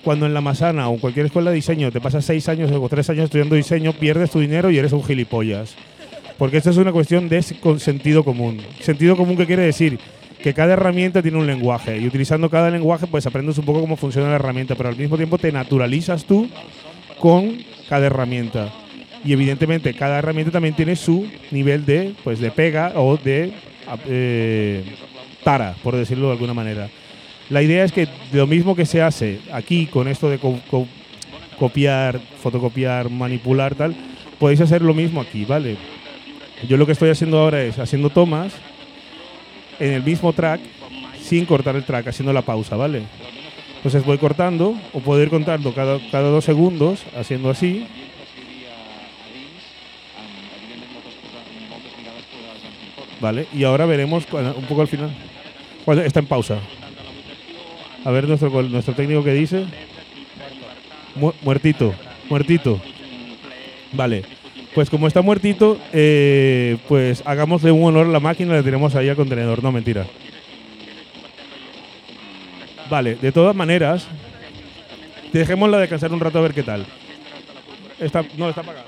cuando 0.03 0.25
en 0.25 0.33
la 0.33 0.41
Masana 0.41 0.87
o 0.89 0.93
en 0.93 0.99
cualquier 0.99 1.27
escuela 1.27 1.51
de 1.51 1.55
diseño 1.55 1.91
te 1.91 2.01
pasas 2.01 2.25
seis 2.25 2.47
años 2.49 2.71
o 2.71 2.89
tres 2.89 3.09
años 3.09 3.25
estudiando 3.25 3.55
diseño, 3.55 3.93
pierdes 3.93 4.31
tu 4.31 4.39
dinero 4.39 4.71
y 4.71 4.77
eres 4.77 4.93
un 4.93 5.03
gilipollas. 5.03 5.75
Porque 6.37 6.57
esto 6.57 6.69
es 6.69 6.77
una 6.77 6.91
cuestión 6.91 7.29
de 7.29 7.41
sentido 7.41 8.23
común. 8.23 8.59
Sentido 8.79 9.15
común 9.15 9.37
que 9.37 9.45
quiere 9.45 9.63
decir 9.63 9.99
que 10.45 10.53
cada 10.53 10.73
herramienta 10.73 11.23
tiene 11.23 11.39
un 11.39 11.47
lenguaje 11.47 11.97
y 11.97 12.05
utilizando 12.05 12.51
cada 12.51 12.69
lenguaje 12.69 13.07
pues 13.07 13.25
aprendes 13.25 13.57
un 13.57 13.65
poco 13.65 13.81
cómo 13.81 13.95
funciona 13.97 14.29
la 14.29 14.35
herramienta, 14.35 14.75
pero 14.75 14.89
al 14.89 14.95
mismo 14.95 15.17
tiempo 15.17 15.39
te 15.39 15.51
naturalizas 15.51 16.23
tú 16.25 16.47
con 17.19 17.57
cada 17.89 18.05
herramienta. 18.05 18.71
Y 19.23 19.33
evidentemente 19.33 19.95
cada 19.95 20.19
herramienta 20.19 20.51
también 20.51 20.75
tiene 20.75 20.95
su 20.95 21.25
nivel 21.49 21.83
de 21.83 22.13
pues 22.23 22.39
de 22.39 22.51
pega 22.51 22.91
o 22.95 23.17
de 23.17 23.53
eh, 24.07 24.83
tara, 25.43 25.73
por 25.81 25.95
decirlo 25.95 26.27
de 26.27 26.33
alguna 26.33 26.53
manera. 26.53 26.89
La 27.49 27.63
idea 27.63 27.83
es 27.83 27.91
que 27.91 28.07
lo 28.31 28.45
mismo 28.45 28.75
que 28.75 28.85
se 28.85 29.01
hace 29.01 29.39
aquí 29.51 29.87
con 29.87 30.07
esto 30.07 30.29
de 30.29 30.37
co- 30.37 30.59
co- 30.69 30.87
copiar, 31.57 32.19
fotocopiar, 32.43 33.09
manipular, 33.09 33.73
tal, 33.73 33.95
podéis 34.37 34.61
hacer 34.61 34.83
lo 34.83 34.93
mismo 34.93 35.21
aquí, 35.21 35.43
¿vale? 35.43 35.75
Yo 36.69 36.77
lo 36.77 36.85
que 36.85 36.91
estoy 36.91 37.09
haciendo 37.09 37.39
ahora 37.39 37.63
es 37.63 37.79
haciendo 37.79 38.11
tomas 38.11 38.53
en 39.79 39.91
el 39.93 40.03
mismo 40.03 40.33
track 40.33 40.61
sin 41.21 41.45
cortar 41.45 41.75
el 41.75 41.83
track, 41.83 42.07
haciendo 42.07 42.31
la 42.33 42.41
pausa, 42.43 42.75
¿vale? 42.75 43.03
Entonces 43.77 44.03
voy 44.05 44.17
cortando 44.17 44.75
o 44.93 44.99
puedo 44.99 45.21
ir 45.21 45.29
contando 45.29 45.73
cada, 45.73 45.99
cada 46.11 46.29
dos 46.29 46.43
segundos, 46.45 47.03
haciendo 47.17 47.49
así. 47.49 47.85
Vale, 53.19 53.47
y 53.53 53.63
ahora 53.63 53.85
veremos 53.85 54.27
cua- 54.27 54.53
un 54.55 54.65
poco 54.65 54.81
al 54.81 54.87
final. 54.87 55.09
Cuando 55.83 56.03
está 56.03 56.19
en 56.19 56.27
pausa. 56.27 56.59
A 58.03 58.11
ver 58.11 58.27
nuestro, 58.27 58.49
nuestro 58.63 58.93
técnico 58.93 59.23
que 59.23 59.33
dice. 59.33 59.65
Mu- 61.15 61.33
muertito, 61.41 61.93
muertito. 62.29 62.79
Vale. 63.93 64.23
Pues 64.75 64.89
como 64.89 65.07
está 65.07 65.21
muertito, 65.21 65.79
eh, 65.93 66.75
pues 66.89 67.23
hagámosle 67.25 67.71
un 67.71 67.85
honor 67.85 68.07
a 68.07 68.09
la 68.09 68.19
máquina 68.19 68.53
y 68.53 68.57
le 68.57 68.63
tiremos 68.63 68.93
ahí 68.93 69.07
al 69.07 69.15
contenedor. 69.15 69.63
No, 69.63 69.71
mentira. 69.71 70.05
Vale, 72.89 73.15
de 73.15 73.31
todas 73.31 73.55
maneras, 73.55 74.05
dejémosla 75.31 75.79
descansar 75.79 76.11
un 76.11 76.19
rato 76.19 76.39
a 76.39 76.41
ver 76.41 76.53
qué 76.53 76.61
tal. 76.61 76.85
Está, 78.01 78.25
no, 78.35 78.49
está 78.49 78.59
apagada. 78.61 78.85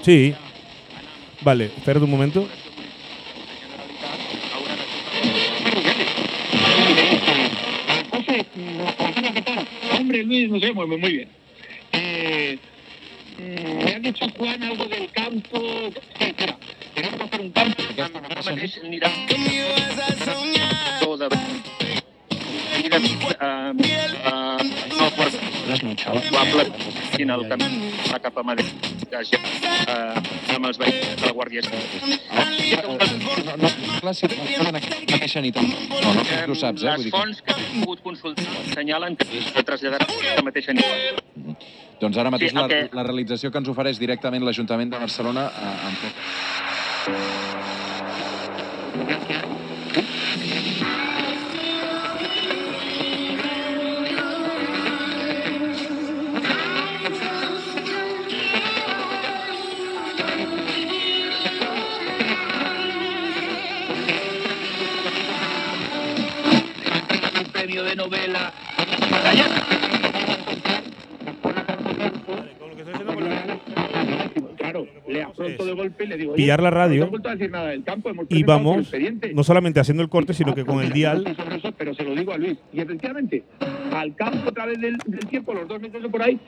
Sí. 0.00 0.34
Vale, 1.42 1.66
espérate 1.66 2.04
un 2.06 2.10
momento. 2.10 2.48
Hombre, 10.00 10.24
Luis, 10.24 10.48
no 10.48 10.58
sé, 10.58 10.72
muy, 10.72 10.86
muy 10.86 10.96
muy 10.96 11.12
bien. 11.12 11.41
Eh, 13.38 13.78
mm, 13.80 13.84
me 13.84 13.94
han 13.94 14.02
dicho, 14.02 14.26
Juan, 14.36 14.62
algo 14.62 14.84
del 14.86 15.10
campo. 15.12 15.60
Sí, 16.18 16.24
espera, 16.24 16.56
tenemos 16.94 17.18
que 17.18 17.24
hacer 17.24 17.40
un 17.40 17.50
campo. 17.52 17.82
Mateix 18.42 18.78
anirà... 18.82 19.10
Todo 21.00 21.28
de... 21.28 21.38
Mira, 22.82 22.98
uh, 22.98 23.70
uh, 23.70 24.62
no, 24.98 25.10
pues, 25.16 25.36
probable 26.28 26.72
en 27.18 27.30
el 27.30 27.48
camí 27.48 27.92
va 28.10 28.18
cap 28.18 28.38
a 28.38 28.42
Madrid, 28.42 28.66
que 29.10 29.22
ja, 29.28 29.38
uh, 29.38 30.54
amb 30.56 30.66
els 30.66 30.80
veïns 30.80 31.14
de 31.20 31.26
la 31.28 31.32
Guàrdia 31.36 31.62
Civil. 31.62 32.18
Clar, 34.02 34.14
si 34.18 34.26
no 34.26 34.68
en 34.68 34.80
aquesta 34.80 34.98
mateixa 35.12 35.44
nit. 35.44 35.60
No, 35.62 36.14
no, 36.18 36.24
tu 36.50 36.58
saps, 36.58 36.82
eh? 36.82 36.96
Les 36.96 37.06
que... 37.06 37.14
fonts 37.14 37.42
que 37.46 37.54
hem 37.54 37.84
pogut 37.84 38.02
consultar 38.08 38.48
assenyalen 38.64 39.16
que 39.20 39.28
es 39.38 39.52
traslladarà 39.68 40.10
la 40.10 40.46
mateixa 40.48 40.74
nit. 40.74 41.21
Doncs 42.02 42.16
ara 42.18 42.30
mateix 42.34 42.50
Sí, 42.50 42.56
la, 42.58 42.66
que- 42.68 42.88
la 42.98 43.04
realització 43.06 43.50
que 43.54 43.62
ens 43.62 43.68
ofereix 43.72 44.00
directament 44.02 44.42
l'Ajuntament 44.48 44.90
de 44.90 44.98
Barcelona 45.04 45.46
eh, 45.62 45.76
un 67.40 67.44
premio 67.52 67.82
de 67.84 67.96
novela. 67.96 68.52
Claro, 69.08 69.81
afronto 75.22 75.64
de 75.64 75.72
golpe 75.72 76.04
y 76.04 76.06
le 76.08 76.16
digo. 76.16 76.34
Pillar 76.34 76.62
la 76.62 76.70
radio 76.70 77.10
No 77.10 77.28
a 77.28 77.32
decir 77.32 77.50
nada 77.50 77.68
del 77.68 77.84
campo, 77.84 78.10
hemos 78.10 78.26
y 78.28 78.42
vamos, 78.42 78.78
expediente. 78.78 79.32
no 79.34 79.44
solamente 79.44 79.80
haciendo 79.80 80.02
el 80.02 80.08
corte, 80.08 80.34
sino 80.34 80.54
que 80.54 80.64
con 80.64 80.82
el 80.82 80.92
dial 80.92 81.24
pero 81.76 81.94
se 81.94 82.04
lo 82.04 82.14
digo 82.14 82.32
a 82.32 82.38
Luis. 82.38 82.58
Y 82.72 82.80
efectivamente, 82.80 83.42
al 83.92 84.14
campo 84.14 84.50
a 84.50 84.52
través 84.52 84.80
del, 84.80 84.96
del 85.06 85.26
tiempo, 85.26 85.54
los 85.54 85.68
dos 85.68 85.80
meses 85.80 86.02
por 86.10 86.22
ahí, 86.22 86.38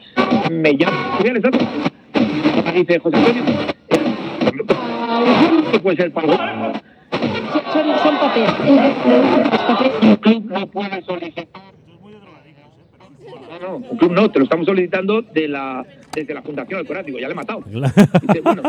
me 0.51 0.77
llama 0.77 1.17
Julián 1.17 1.37
Exacto. 1.37 1.67
Me 2.65 2.73
dice, 2.73 2.99
José 2.99 3.17
Antonio, 3.17 3.45
¿qué 5.73 5.81
puede 5.81 5.97
ser 5.97 6.13
para? 6.13 6.83
Son, 7.73 7.99
son 8.03 8.19
papel. 8.19 8.45
Es 8.45 9.59
papel. 9.59 9.93
Un 10.03 10.17
club 10.17 10.45
no 10.47 10.67
puede 10.69 11.03
solicitar. 11.03 11.47
No, 13.51 13.59
no, 13.61 13.77
un 13.77 13.99
club 13.99 14.13
no, 14.13 14.31
te 14.31 14.39
lo 14.39 14.45
estamos 14.45 14.67
solicitando 14.67 15.23
de 15.23 15.49
la, 15.49 15.85
desde 16.15 16.35
la 16.35 16.43
Fundación 16.43 16.81
del 16.81 16.87
Corazón. 16.87 17.07
Digo, 17.07 17.19
ya 17.19 17.29
le 17.29 17.33
he 17.33 17.37
matado. 17.37 17.63
Dice, 17.67 18.41
bueno, 18.43 18.63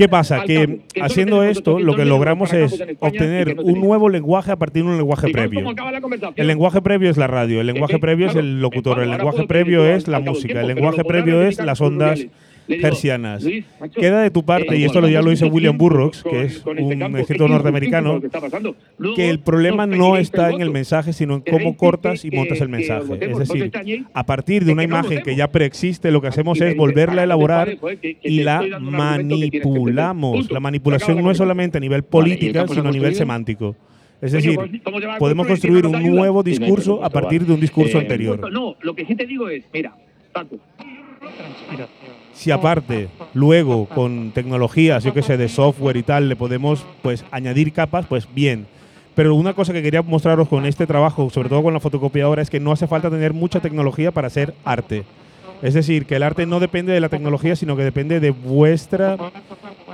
¿Qué 0.00 0.08
pasa? 0.08 0.44
Que 0.44 0.80
haciendo 1.02 1.42
esto, 1.42 1.78
lo 1.78 1.94
que 1.94 2.06
logramos 2.06 2.54
es 2.54 2.82
obtener 3.00 3.56
un 3.60 3.80
nuevo 3.80 4.08
lenguaje 4.08 4.50
a 4.50 4.56
partir 4.56 4.82
de 4.82 4.88
un 4.88 4.96
lenguaje 4.96 5.28
previo. 5.28 5.74
El 6.36 6.46
lenguaje 6.46 6.80
previo 6.80 7.10
es 7.10 7.18
la 7.18 7.26
radio, 7.26 7.60
el 7.60 7.66
lenguaje 7.66 7.98
previo 7.98 8.28
es 8.28 8.34
el 8.34 8.62
locutor, 8.62 9.00
el 9.00 9.10
lenguaje 9.10 9.46
previo 9.46 9.84
es 9.84 10.08
la 10.08 10.20
música, 10.20 10.62
el 10.62 10.68
lenguaje 10.68 11.04
previo 11.04 11.42
es 11.42 11.58
las 11.58 11.82
ondas 11.82 12.26
gercianas. 12.78 13.44
Queda 13.94 14.22
de 14.22 14.30
tu 14.30 14.44
parte, 14.44 14.76
y 14.76 14.84
esto 14.84 15.06
ya 15.08 15.22
lo 15.22 15.30
dice 15.30 15.46
William 15.46 15.76
Burroughs, 15.76 16.22
que 16.22 16.42
es 16.42 16.64
un 16.64 17.16
escritor 17.16 17.50
norteamericano, 17.50 18.20
que 19.16 19.30
el 19.30 19.40
problema 19.40 19.86
no 19.86 20.16
está 20.16 20.50
en 20.50 20.60
el 20.60 20.70
mensaje, 20.70 21.12
sino 21.12 21.34
en 21.34 21.40
cómo 21.42 21.76
cortas 21.76 22.24
y 22.24 22.30
montas 22.30 22.60
el 22.60 22.68
mensaje. 22.68 23.18
Es 23.20 23.38
decir, 23.38 23.72
a 24.12 24.26
partir 24.26 24.64
de 24.64 24.72
una 24.72 24.82
imagen 24.82 25.22
que 25.22 25.34
ya 25.36 25.48
preexiste, 25.48 26.10
lo 26.10 26.20
que 26.20 26.28
hacemos 26.28 26.60
es 26.60 26.76
volverla 26.76 27.22
a 27.22 27.24
elaborar 27.24 27.76
y 28.22 28.42
la 28.42 28.62
manipulamos. 28.80 30.50
La 30.50 30.60
manipulación 30.60 31.22
no 31.22 31.30
es 31.30 31.38
solamente 31.38 31.78
a 31.78 31.80
nivel 31.80 32.02
política, 32.02 32.66
sino 32.68 32.88
a 32.88 32.92
nivel 32.92 33.14
semántico. 33.14 33.76
Es 34.20 34.32
decir, 34.32 34.58
podemos 35.18 35.46
construir 35.46 35.86
un 35.86 36.02
nuevo 36.02 36.42
discurso 36.42 37.02
a 37.02 37.08
partir 37.08 37.46
de 37.46 37.54
un 37.54 37.60
discurso 37.60 37.98
anterior. 37.98 38.52
No, 38.52 38.76
lo 38.82 38.94
que 38.94 39.06
sí 39.06 39.14
te 39.14 39.26
digo 39.26 39.48
es, 39.48 39.64
mira, 39.72 39.94
Paco, 40.32 40.58
si 42.40 42.50
aparte 42.50 43.10
luego 43.34 43.84
con 43.84 44.30
tecnologías, 44.30 45.04
yo 45.04 45.12
que 45.12 45.22
sé, 45.22 45.36
de 45.36 45.46
software 45.46 45.98
y 45.98 46.02
tal, 46.02 46.30
le 46.30 46.36
podemos 46.36 46.86
pues 47.02 47.22
añadir 47.30 47.70
capas, 47.74 48.06
pues 48.06 48.26
bien. 48.34 48.66
Pero 49.14 49.34
una 49.34 49.52
cosa 49.52 49.74
que 49.74 49.82
quería 49.82 50.00
mostraros 50.00 50.48
con 50.48 50.64
este 50.64 50.86
trabajo, 50.86 51.28
sobre 51.28 51.50
todo 51.50 51.62
con 51.62 51.74
la 51.74 51.80
fotocopiadora, 51.80 52.40
es 52.40 52.48
que 52.48 52.58
no 52.58 52.72
hace 52.72 52.86
falta 52.86 53.10
tener 53.10 53.34
mucha 53.34 53.60
tecnología 53.60 54.10
para 54.10 54.28
hacer 54.28 54.54
arte. 54.64 55.04
Es 55.60 55.74
decir, 55.74 56.06
que 56.06 56.16
el 56.16 56.22
arte 56.22 56.46
no 56.46 56.60
depende 56.60 56.94
de 56.94 57.00
la 57.00 57.10
tecnología, 57.10 57.56
sino 57.56 57.76
que 57.76 57.84
depende 57.84 58.20
de 58.20 58.30
vuestra 58.30 59.18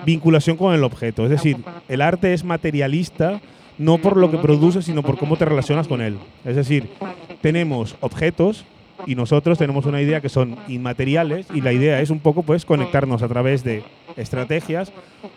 vinculación 0.04 0.56
con 0.56 0.72
el 0.72 0.84
objeto. 0.84 1.24
Es 1.24 1.30
decir, 1.30 1.56
el 1.88 2.00
arte 2.00 2.32
es 2.32 2.44
materialista 2.44 3.40
no 3.76 3.98
por 3.98 4.16
lo 4.16 4.30
que 4.30 4.38
produce, 4.38 4.82
sino 4.82 5.02
por 5.02 5.18
cómo 5.18 5.36
te 5.36 5.46
relacionas 5.46 5.88
con 5.88 6.00
él. 6.00 6.16
Es 6.44 6.54
decir, 6.54 6.88
tenemos 7.40 7.96
objetos 7.98 8.64
y 9.04 9.14
nosotros 9.14 9.58
tenemos 9.58 9.86
una 9.86 10.00
idea 10.00 10.20
que 10.20 10.28
son 10.28 10.56
inmateriales 10.68 11.46
y 11.52 11.60
la 11.60 11.72
idea 11.72 12.00
es 12.00 12.10
un 12.10 12.20
poco 12.20 12.42
pues 12.42 12.64
conectarnos 12.64 13.22
a 13.22 13.28
través 13.28 13.62
de 13.62 13.84
estrategias 14.16 14.92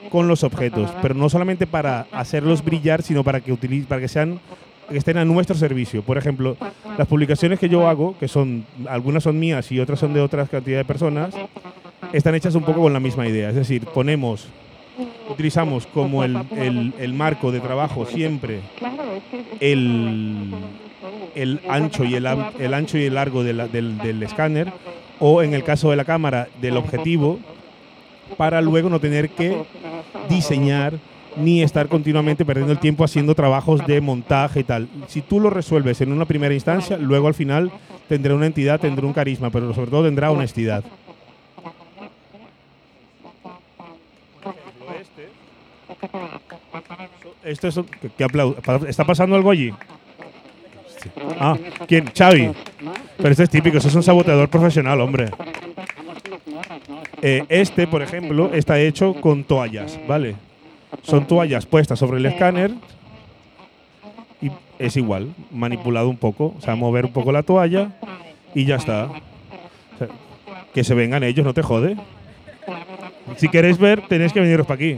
con 0.09 0.27
los 0.27 0.43
objetos, 0.43 0.89
pero 1.01 1.13
no 1.13 1.29
solamente 1.29 1.67
para 1.67 2.07
hacerlos 2.11 2.63
brillar, 2.63 3.01
sino 3.01 3.23
para 3.23 3.41
que 3.41 3.55
para 3.87 4.01
que 4.01 4.07
sean 4.07 4.39
estén 4.91 5.17
a 5.17 5.25
nuestro 5.25 5.55
servicio. 5.55 6.01
Por 6.01 6.17
ejemplo, 6.17 6.57
las 6.97 7.07
publicaciones 7.07 7.59
que 7.59 7.69
yo 7.69 7.87
hago, 7.87 8.17
que 8.17 8.27
son 8.27 8.65
algunas 8.87 9.23
son 9.23 9.37
mías 9.39 9.71
y 9.71 9.79
otras 9.79 9.99
son 9.99 10.13
de 10.13 10.21
otras 10.21 10.49
cantidad 10.49 10.77
de 10.77 10.85
personas, 10.85 11.35
están 12.13 12.35
hechas 12.35 12.55
un 12.55 12.63
poco 12.63 12.81
con 12.81 12.93
la 12.93 12.99
misma 12.99 13.27
idea, 13.27 13.49
es 13.49 13.55
decir, 13.55 13.85
ponemos 13.85 14.47
utilizamos 15.29 15.87
como 15.87 16.23
el, 16.23 16.93
el 16.99 17.13
marco 17.13 17.51
de 17.51 17.59
trabajo 17.59 18.05
siempre 18.05 18.61
el, 19.59 20.53
el 21.35 21.59
ancho 21.67 22.03
y 22.03 22.15
el, 22.15 22.27
el 22.59 22.73
ancho 22.73 22.97
y 22.97 23.05
el 23.05 23.15
largo 23.15 23.43
del, 23.43 23.71
del 23.71 24.23
escáner 24.23 24.71
o 25.19 25.41
en 25.43 25.53
el 25.53 25.63
caso 25.63 25.89
de 25.89 25.95
la 25.95 26.05
cámara 26.05 26.47
del 26.61 26.77
objetivo 26.77 27.39
para 28.37 28.61
luego 28.61 28.89
no 28.89 28.99
tener 28.99 29.29
que 29.29 29.63
diseñar 30.29 30.93
ni 31.35 31.61
estar 31.61 31.87
continuamente 31.87 32.45
perdiendo 32.45 32.73
el 32.73 32.79
tiempo 32.79 33.03
haciendo 33.03 33.35
trabajos 33.35 33.85
de 33.85 34.01
montaje 34.01 34.61
y 34.61 34.63
tal. 34.63 34.87
Si 35.07 35.21
tú 35.21 35.39
lo 35.39 35.49
resuelves 35.49 36.01
en 36.01 36.11
una 36.11 36.25
primera 36.25 36.53
instancia, 36.53 36.97
luego 36.97 37.27
al 37.27 37.33
final 37.33 37.71
tendrá 38.07 38.33
una 38.35 38.47
entidad, 38.47 38.79
tendrá 38.79 39.05
un 39.05 39.13
carisma, 39.13 39.49
pero 39.49 39.73
sobre 39.73 39.91
todo 39.91 40.03
tendrá 40.05 40.31
honestidad. 40.31 40.83
Esto 47.43 47.67
es, 47.67 47.79
¿qué 48.17 48.27
¿Está 48.87 49.05
pasando 49.05 49.35
algo 49.35 49.51
allí? 49.51 49.73
Ah, 51.39 51.57
¿quién? 51.87 52.11
Xavi. 52.15 52.51
Pero 53.17 53.29
este 53.29 53.43
es 53.43 53.49
típico, 53.49 53.77
eso 53.77 53.87
es 53.87 53.95
un 53.95 54.03
saboteador 54.03 54.49
profesional, 54.49 54.99
hombre. 55.01 55.29
Eh, 57.21 57.43
este, 57.49 57.87
por 57.87 58.01
ejemplo, 58.01 58.51
está 58.53 58.79
hecho 58.79 59.13
con 59.13 59.43
toallas, 59.43 59.99
¿vale? 60.07 60.35
Son 61.03 61.25
toallas 61.27 61.65
puestas 61.65 61.99
sobre 61.99 62.17
el 62.17 62.25
escáner 62.25 62.71
y 64.41 64.51
es 64.77 64.97
igual, 64.97 65.33
manipulado 65.51 66.09
un 66.09 66.17
poco, 66.17 66.55
o 66.57 66.61
sea, 66.61 66.75
mover 66.75 67.05
un 67.05 67.13
poco 67.13 67.31
la 67.31 67.43
toalla 67.43 67.91
y 68.53 68.65
ya 68.65 68.75
está. 68.75 69.09
que 70.73 70.83
se 70.83 70.93
vengan 70.93 71.23
ellos, 71.23 71.45
no 71.45 71.53
te 71.53 71.61
jode. 71.61 71.97
Si 73.37 73.47
queréis 73.47 73.77
ver, 73.77 74.01
tenéis 74.07 74.33
que 74.33 74.39
veniros 74.39 74.65
para 74.65 74.75
aquí. 74.75 74.97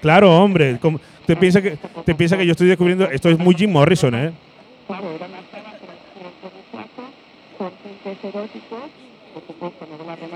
Claro, 0.00 0.36
hombre. 0.36 0.78
Te 1.26 1.36
piensa 1.36 1.62
que 1.62 1.78
te 2.04 2.14
piensa 2.14 2.36
que 2.36 2.46
yo 2.46 2.52
estoy 2.52 2.68
descubriendo. 2.68 3.08
Esto 3.10 3.30
es 3.30 3.38
muy 3.38 3.54
Jim 3.54 3.72
Morrison, 3.72 4.14
¿eh? 4.14 4.32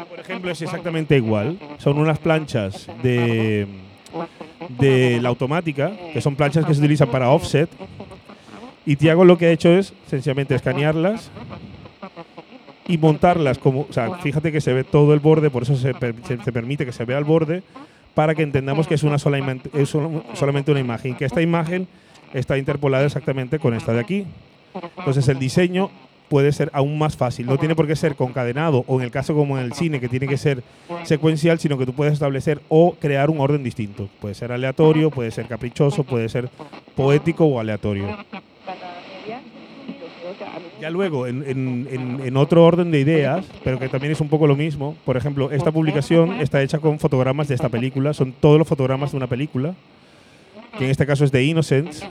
Por 0.08 0.20
ejemplo, 0.20 0.50
es 0.50 0.62
exactamente 0.62 1.16
igual. 1.16 1.58
Son 1.78 1.98
unas 1.98 2.18
planchas 2.18 2.88
de, 3.02 3.66
de 4.78 5.20
la 5.20 5.28
automática, 5.28 5.92
que 6.12 6.20
son 6.20 6.36
planchas 6.36 6.64
que 6.64 6.74
se 6.74 6.80
utilizan 6.80 7.08
para 7.10 7.30
offset. 7.30 7.68
Y 8.86 8.96
Tiago 8.96 9.24
lo 9.24 9.36
que 9.36 9.46
ha 9.46 9.50
hecho 9.50 9.70
es 9.70 9.92
sencillamente 10.06 10.54
escanearlas 10.54 11.30
y 12.86 12.96
montarlas 12.96 13.58
como, 13.58 13.82
o 13.82 13.92
sea, 13.92 14.16
fíjate 14.18 14.50
que 14.50 14.62
se 14.62 14.72
ve 14.72 14.82
todo 14.82 15.12
el 15.12 15.20
borde, 15.20 15.50
por 15.50 15.62
eso 15.62 15.76
se, 15.76 15.92
se 15.92 16.52
permite 16.52 16.86
que 16.86 16.92
se 16.92 17.04
vea 17.04 17.18
el 17.18 17.24
borde, 17.24 17.62
para 18.18 18.34
que 18.34 18.42
entendamos 18.42 18.88
que 18.88 18.96
es, 18.96 19.04
una 19.04 19.16
sola 19.16 19.38
es 19.74 19.90
solamente 20.34 20.72
una 20.72 20.80
imagen, 20.80 21.14
que 21.14 21.24
esta 21.24 21.40
imagen 21.40 21.86
está 22.34 22.58
interpolada 22.58 23.06
exactamente 23.06 23.60
con 23.60 23.74
esta 23.74 23.92
de 23.92 24.00
aquí. 24.00 24.26
Entonces 24.96 25.28
el 25.28 25.38
diseño 25.38 25.88
puede 26.28 26.50
ser 26.50 26.68
aún 26.72 26.98
más 26.98 27.16
fácil. 27.16 27.46
No 27.46 27.58
tiene 27.58 27.76
por 27.76 27.86
qué 27.86 27.94
ser 27.94 28.16
concadenado 28.16 28.82
o 28.88 28.98
en 28.98 29.04
el 29.04 29.12
caso 29.12 29.34
como 29.34 29.56
en 29.56 29.66
el 29.66 29.72
cine 29.72 30.00
que 30.00 30.08
tiene 30.08 30.26
que 30.26 30.36
ser 30.36 30.64
secuencial, 31.04 31.60
sino 31.60 31.78
que 31.78 31.86
tú 31.86 31.92
puedes 31.92 32.12
establecer 32.12 32.60
o 32.68 32.96
crear 32.98 33.30
un 33.30 33.38
orden 33.38 33.62
distinto. 33.62 34.08
Puede 34.20 34.34
ser 34.34 34.50
aleatorio, 34.50 35.12
puede 35.12 35.30
ser 35.30 35.46
caprichoso, 35.46 36.02
puede 36.02 36.28
ser 36.28 36.50
poético 36.96 37.44
o 37.44 37.60
aleatorio. 37.60 38.18
Ya 40.80 40.90
luego, 40.90 41.26
en, 41.26 42.36
otro 42.36 42.64
orden 42.64 42.90
de 42.90 43.00
ideas, 43.00 43.44
pero 43.64 43.78
que 43.78 43.88
también 43.88 44.12
es 44.12 44.20
un 44.20 44.28
poco 44.28 44.46
lo 44.46 44.56
mismo, 44.56 44.96
por 45.04 45.16
ejemplo, 45.16 45.50
esta 45.50 45.72
publicación 45.72 46.40
está 46.40 46.62
hecha 46.62 46.78
con 46.78 46.98
fotogramas 46.98 47.48
de 47.48 47.54
esta 47.54 47.68
película, 47.68 48.14
son 48.14 48.32
todos 48.32 48.58
los 48.58 48.68
fotogramas 48.68 49.10
de 49.10 49.16
una 49.16 49.26
película, 49.26 49.74
que 50.78 50.84
en 50.84 50.90
este 50.90 51.06
caso 51.06 51.24
es 51.24 51.32
de 51.32 51.44
Innocence. 51.44 52.06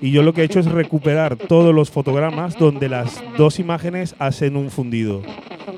Y 0.00 0.10
yo 0.10 0.22
lo 0.22 0.32
que 0.32 0.42
he 0.42 0.44
hecho 0.44 0.58
es 0.58 0.66
recuperar 0.66 1.36
todos 1.36 1.72
los 1.72 1.90
fotogramas 1.90 2.58
donde 2.58 2.88
las 2.88 3.22
dos 3.38 3.60
imágenes 3.60 4.16
hacen 4.18 4.56
un 4.56 4.70
fundido. 4.70 5.22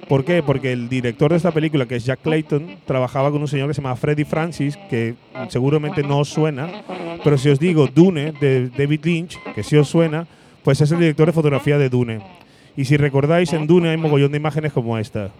¿Por 0.08 0.24
qué? 0.24 0.42
Porque 0.42 0.72
el 0.72 0.88
director 0.88 1.30
de 1.30 1.36
esta 1.36 1.50
película, 1.50 1.86
que 1.86 1.96
es 1.96 2.04
Jack 2.04 2.20
Clayton, 2.22 2.76
trabajaba 2.86 3.30
con 3.30 3.42
un 3.42 3.48
señor 3.48 3.68
que 3.68 3.74
se 3.74 3.82
llama 3.82 3.96
Freddie 3.96 4.24
Francis, 4.24 4.78
que 4.88 5.14
seguramente 5.48 6.02
no 6.02 6.20
os 6.20 6.28
suena, 6.28 6.70
pero 7.22 7.36
si 7.36 7.50
os 7.50 7.58
digo 7.58 7.86
Dune 7.86 8.32
de 8.32 8.70
David 8.70 9.00
Lynch, 9.04 9.38
que 9.54 9.62
sí 9.62 9.76
os 9.76 9.88
suena, 9.88 10.26
pues 10.64 10.80
es 10.80 10.90
el 10.90 10.98
director 10.98 11.26
de 11.26 11.32
fotografía 11.32 11.78
de 11.78 11.90
Dune. 11.90 12.20
Y 12.76 12.86
si 12.86 12.96
recordáis, 12.96 13.52
en 13.52 13.66
Dune 13.66 13.90
hay 13.90 13.96
un 13.96 14.02
mogollón 14.02 14.32
de 14.32 14.38
imágenes 14.38 14.72
como 14.72 14.98
esta, 14.98 15.30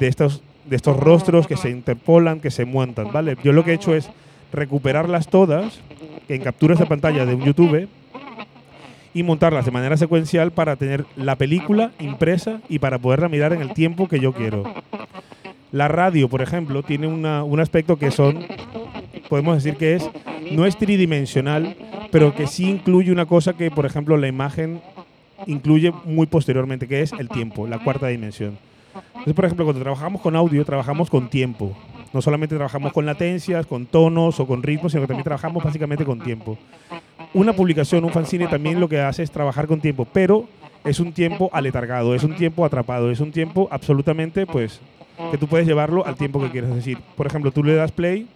de 0.00 0.08
estos, 0.08 0.42
de 0.64 0.76
estos 0.76 0.96
rostros 0.96 1.46
que 1.46 1.56
se 1.56 1.68
interpolan, 1.68 2.40
que 2.40 2.50
se 2.50 2.64
montan, 2.64 3.12
¿vale? 3.12 3.36
Yo 3.42 3.52
lo 3.52 3.64
que 3.64 3.72
he 3.72 3.74
hecho 3.74 3.94
es 3.94 4.08
recuperarlas 4.52 5.28
todas 5.28 5.80
en 6.28 6.40
capturas 6.40 6.78
de 6.78 6.86
pantalla 6.86 7.26
de 7.26 7.34
un 7.34 7.44
YouTube 7.44 7.88
y 9.12 9.22
montarlas 9.22 9.64
de 9.64 9.70
manera 9.72 9.96
secuencial 9.96 10.52
para 10.52 10.76
tener 10.76 11.04
la 11.16 11.36
película 11.36 11.90
impresa 11.98 12.60
y 12.68 12.78
para 12.78 12.98
poderla 12.98 13.28
mirar 13.28 13.52
en 13.52 13.60
el 13.60 13.74
tiempo 13.74 14.08
que 14.08 14.20
yo 14.20 14.32
quiero. 14.32 14.64
La 15.72 15.88
radio, 15.88 16.28
por 16.28 16.40
ejemplo, 16.40 16.82
tiene 16.82 17.08
un 17.08 17.60
aspecto 17.60 17.96
que 17.96 18.10
son, 18.10 18.46
podemos 19.34 19.56
decir 19.56 19.76
que 19.76 19.96
es, 19.96 20.08
no 20.52 20.64
es 20.64 20.76
tridimensional, 20.76 21.74
pero 22.12 22.36
que 22.36 22.46
sí 22.46 22.70
incluye 22.70 23.10
una 23.10 23.26
cosa 23.26 23.54
que, 23.54 23.68
por 23.68 23.84
ejemplo, 23.84 24.16
la 24.16 24.28
imagen 24.28 24.80
incluye 25.48 25.92
muy 26.04 26.28
posteriormente, 26.28 26.86
que 26.86 27.02
es 27.02 27.12
el 27.14 27.28
tiempo, 27.28 27.66
la 27.66 27.82
cuarta 27.82 28.06
dimensión. 28.06 28.56
Entonces, 29.08 29.34
por 29.34 29.44
ejemplo, 29.44 29.64
cuando 29.64 29.82
trabajamos 29.82 30.20
con 30.20 30.36
audio, 30.36 30.64
trabajamos 30.64 31.10
con 31.10 31.28
tiempo. 31.28 31.76
No 32.12 32.22
solamente 32.22 32.54
trabajamos 32.54 32.92
con 32.92 33.06
latencias, 33.06 33.66
con 33.66 33.86
tonos 33.86 34.38
o 34.38 34.46
con 34.46 34.62
ritmos, 34.62 34.92
sino 34.92 35.02
que 35.02 35.08
también 35.08 35.24
trabajamos 35.24 35.64
básicamente 35.64 36.04
con 36.04 36.20
tiempo. 36.20 36.56
Una 37.32 37.54
publicación, 37.54 38.04
un 38.04 38.12
fanzine 38.12 38.46
también 38.46 38.78
lo 38.78 38.88
que 38.88 39.00
hace 39.00 39.24
es 39.24 39.32
trabajar 39.32 39.66
con 39.66 39.80
tiempo, 39.80 40.06
pero 40.12 40.46
es 40.84 41.00
un 41.00 41.12
tiempo 41.12 41.50
aletargado, 41.52 42.14
es 42.14 42.22
un 42.22 42.36
tiempo 42.36 42.64
atrapado, 42.64 43.10
es 43.10 43.18
un 43.18 43.32
tiempo 43.32 43.66
absolutamente, 43.72 44.46
pues, 44.46 44.80
que 45.32 45.38
tú 45.38 45.48
puedes 45.48 45.66
llevarlo 45.66 46.06
al 46.06 46.14
tiempo 46.14 46.40
que 46.40 46.52
quieres. 46.52 46.72
decir, 46.72 46.98
por 47.16 47.26
ejemplo, 47.26 47.50
tú 47.50 47.64
le 47.64 47.74
das 47.74 47.90
play 47.90 48.28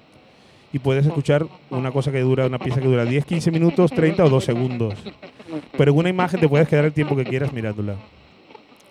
y 0.73 0.79
puedes 0.79 1.07
escuchar 1.07 1.47
una 1.71 1.91
cosa 1.91 2.13
que 2.13 2.21
dura, 2.21 2.47
una 2.47 2.59
pieza 2.59 2.81
que 2.81 2.89
dura 2.89 3.05
10, 3.05 3.25
15 3.25 3.51
minutos, 3.51 3.91
30 3.91 4.25
o 4.25 4.29
2 4.29 4.45
segundos. 4.45 4.95
Pero 5.77 5.95
una 5.95 6.09
imagen 6.09 6.41
te 6.41 6.49
puedes 6.49 6.69
quedar 6.69 6.85
el 6.85 6.93
tiempo 6.93 7.17
que 7.17 7.25
quieras 7.25 7.53
mirándola. 7.53 7.97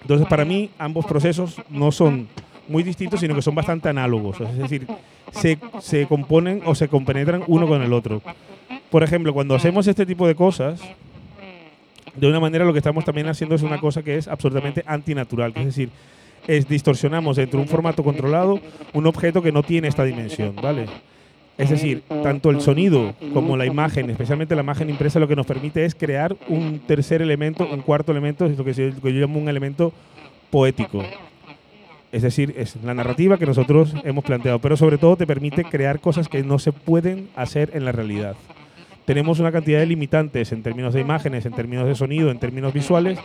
Entonces, 0.02 0.28
para 0.28 0.46
mí, 0.46 0.70
ambos 0.80 1.06
procesos 1.06 1.62
no 1.70 1.92
son 1.92 2.28
muy 2.68 2.84
distintos, 2.84 3.20
sino 3.20 3.36
que 3.36 3.42
son 3.42 3.56
bastante 3.56 3.90
análogos. 3.90 4.40
Es 4.42 4.58
decir, 4.58 4.88
se, 5.32 5.58
se 5.82 6.08
componen 6.08 6.62
o 6.66 6.76
se 6.76 6.88
compenetran 6.88 7.44
uno 7.48 7.68
con 7.68 7.82
el 7.82 7.94
otro. 7.94 8.22
Por 8.90 9.04
ejemplo, 9.04 9.34
cuando 9.34 9.56
hacemos 9.56 9.86
este 9.88 10.06
tipo 10.06 10.28
de 10.28 10.36
cosas, 10.36 10.82
de 12.16 12.28
una 12.28 12.40
manera 12.40 12.66
lo 12.66 12.74
que 12.74 12.80
estamos 12.80 13.06
también 13.06 13.28
haciendo 13.28 13.56
es 13.56 13.62
una 13.62 13.80
cosa 13.80 14.02
que 14.02 14.18
es 14.18 14.28
absolutamente 14.28 14.84
antinatural, 14.86 15.54
es 15.56 15.66
decir, 15.66 15.90
es 16.48 16.68
distorsionamos 16.68 17.36
dentro 17.36 17.60
de 17.60 17.64
un 17.64 17.70
formato 17.70 18.04
controlado 18.04 18.60
un 18.94 19.06
objeto 19.06 19.42
que 19.42 19.52
no 19.52 19.64
tiene 19.64 19.88
esta 19.88 20.04
dimensión, 20.04 20.56
¿vale? 20.56 20.86
Es 21.58 21.72
decir, 21.72 22.04
tanto 22.22 22.52
el 22.52 22.62
sonido 22.62 23.16
como 23.34 23.58
la 23.58 23.66
imagen, 23.66 24.10
especialmente 24.12 24.56
la 24.56 24.62
imagen 24.62 24.92
impresa, 24.92 25.20
lo 25.20 25.28
que 25.28 25.36
nos 25.36 25.48
permite 25.48 25.86
es 25.86 25.96
crear 25.96 26.36
un 26.48 26.80
tercer 26.86 27.22
elemento, 27.24 27.68
un 27.68 27.82
cuarto 27.82 28.12
elemento, 28.12 28.46
es 28.46 28.58
lo 28.58 28.64
que, 28.64 28.74
yo 28.74 28.92
llamo 29.04 29.40
un 29.40 29.50
elemento 29.50 29.92
poético. 30.52 31.04
Es 32.12 32.22
decir, 32.22 32.54
es 32.58 32.76
la 32.84 32.94
narrativa 32.94 33.38
que 33.38 33.48
nosotros 33.48 33.96
hemos 34.04 34.24
planteado, 34.24 34.60
pero 34.60 34.78
sobre 34.78 35.00
todo 35.00 35.18
te 35.18 35.26
permite 35.26 35.64
crear 35.64 36.00
cosas 36.00 36.30
que 36.30 36.44
no 36.44 36.60
se 36.60 36.72
pueden 36.72 37.28
hacer 37.36 37.72
en 37.74 37.86
la 37.86 37.92
realidad. 37.92 38.36
Tenemos 39.06 39.40
una 39.40 39.52
cantidad 39.52 39.80
de 39.80 39.86
limitantes 39.88 40.52
en 40.52 40.62
términos 40.62 40.94
de 40.94 41.02
imágenes, 41.02 41.46
en 41.46 41.54
términos 41.54 41.88
de 41.88 41.96
sonido, 41.96 42.30
en 42.30 42.40
términos 42.40 42.74
visuales, 42.74 43.18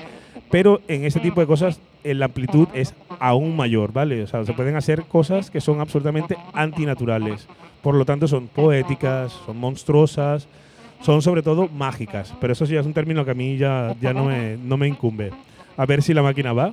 pero 0.50 0.80
en 0.88 1.04
este 1.04 1.20
tipo 1.20 1.40
de 1.40 1.46
cosas 1.46 1.80
eh, 2.02 2.14
la 2.14 2.26
amplitud 2.26 2.68
es 2.72 2.94
aún 3.18 3.56
mayor, 3.56 3.92
¿vale? 3.92 4.22
O 4.22 4.26
sea, 4.26 4.44
se 4.44 4.52
pueden 4.52 4.76
hacer 4.76 5.02
cosas 5.02 5.50
que 5.50 5.60
son 5.60 5.80
absolutamente 5.80 6.36
antinaturales. 6.52 7.46
Por 7.82 7.94
lo 7.94 8.04
tanto, 8.04 8.28
son 8.28 8.48
poéticas, 8.48 9.32
son 9.44 9.58
monstruosas, 9.58 10.46
son 11.00 11.20
sobre 11.20 11.42
todo 11.42 11.68
mágicas. 11.68 12.32
Pero 12.40 12.52
eso 12.52 12.64
sí 12.64 12.76
es 12.76 12.86
un 12.86 12.92
término 12.92 13.24
que 13.24 13.32
a 13.32 13.34
mí 13.34 13.56
ya, 13.56 13.94
ya 14.00 14.12
no, 14.12 14.24
me, 14.24 14.56
no 14.56 14.76
me 14.76 14.86
incumbe. 14.88 15.32
A 15.76 15.86
ver 15.86 16.02
si 16.02 16.14
la 16.14 16.22
máquina 16.22 16.52
va. 16.52 16.72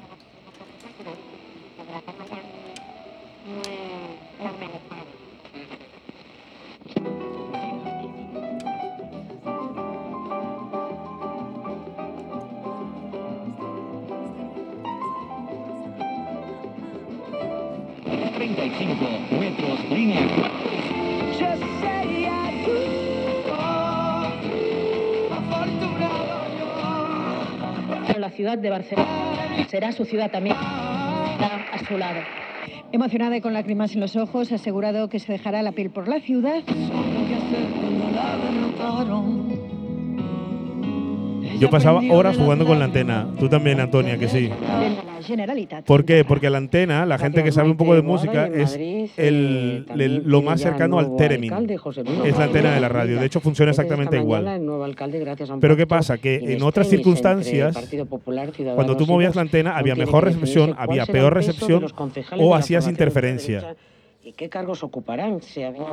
Barcelona 28.79 29.67
será 29.69 29.91
su 29.91 30.05
ciudad 30.05 30.31
también. 30.31 30.55
A 30.57 31.79
su 31.85 31.97
lado. 31.97 32.21
Emocionada 32.91 33.35
y 33.35 33.41
con 33.41 33.53
lágrimas 33.53 33.93
en 33.93 33.99
los 33.99 34.15
ojos, 34.15 34.51
ha 34.51 34.55
asegurado 34.55 35.09
que 35.09 35.19
se 35.19 35.31
dejará 35.33 35.61
la 35.61 35.73
piel 35.73 35.89
por 35.89 36.07
la 36.07 36.21
ciudad. 36.21 36.63
Yo 41.59 41.69
pasaba 41.69 42.01
horas 42.09 42.37
jugando 42.37 42.65
con 42.65 42.79
la 42.79 42.85
antena. 42.85 43.27
Tú 43.37 43.49
también, 43.49 43.81
Antonia, 43.81 44.17
que 44.17 44.29
sí. 44.29 44.49
¿Por 45.85 46.05
qué? 46.05 46.23
Porque 46.25 46.49
la 46.49 46.57
antena, 46.57 47.05
la 47.05 47.17
gente 47.17 47.43
que 47.43 47.51
sabe 47.51 47.69
un 47.69 47.77
poco 47.77 47.95
de 47.95 48.01
música, 48.01 48.47
es 48.47 48.75
el, 49.17 49.85
el- 49.97 50.23
lo 50.25 50.41
más 50.41 50.59
cercano 50.61 50.99
al 50.99 51.15
theremin. 51.17 51.49
Es 52.25 52.37
la 52.37 52.43
antena 52.45 52.73
de 52.73 52.79
la 52.79 52.89
radio. 52.89 53.19
De 53.19 53.25
hecho, 53.25 53.39
funciona 53.39 53.71
exactamente 53.71 54.17
igual. 54.17 54.45
Pero 55.61 55.75
¿qué 55.77 55.87
pasa? 55.87 56.17
Que 56.17 56.35
en 56.53 56.61
otras 56.63 56.87
circunstancias, 56.89 57.75
cuando 58.75 58.95
tú 58.97 59.05
movías 59.05 59.35
la 59.35 59.41
antena, 59.41 59.77
había 59.77 59.95
mejor 59.95 60.23
recepción, 60.25 60.75
había 60.77 61.05
peor 61.05 61.33
recepción 61.33 61.85
o 62.39 62.55
hacías 62.55 62.87
interferencia. 62.87 63.75
¿Y 64.23 64.33
qué 64.33 64.49
cargos 64.49 64.83
ocuparán? 64.83 65.41
Se 65.41 65.65
había- 65.65 65.85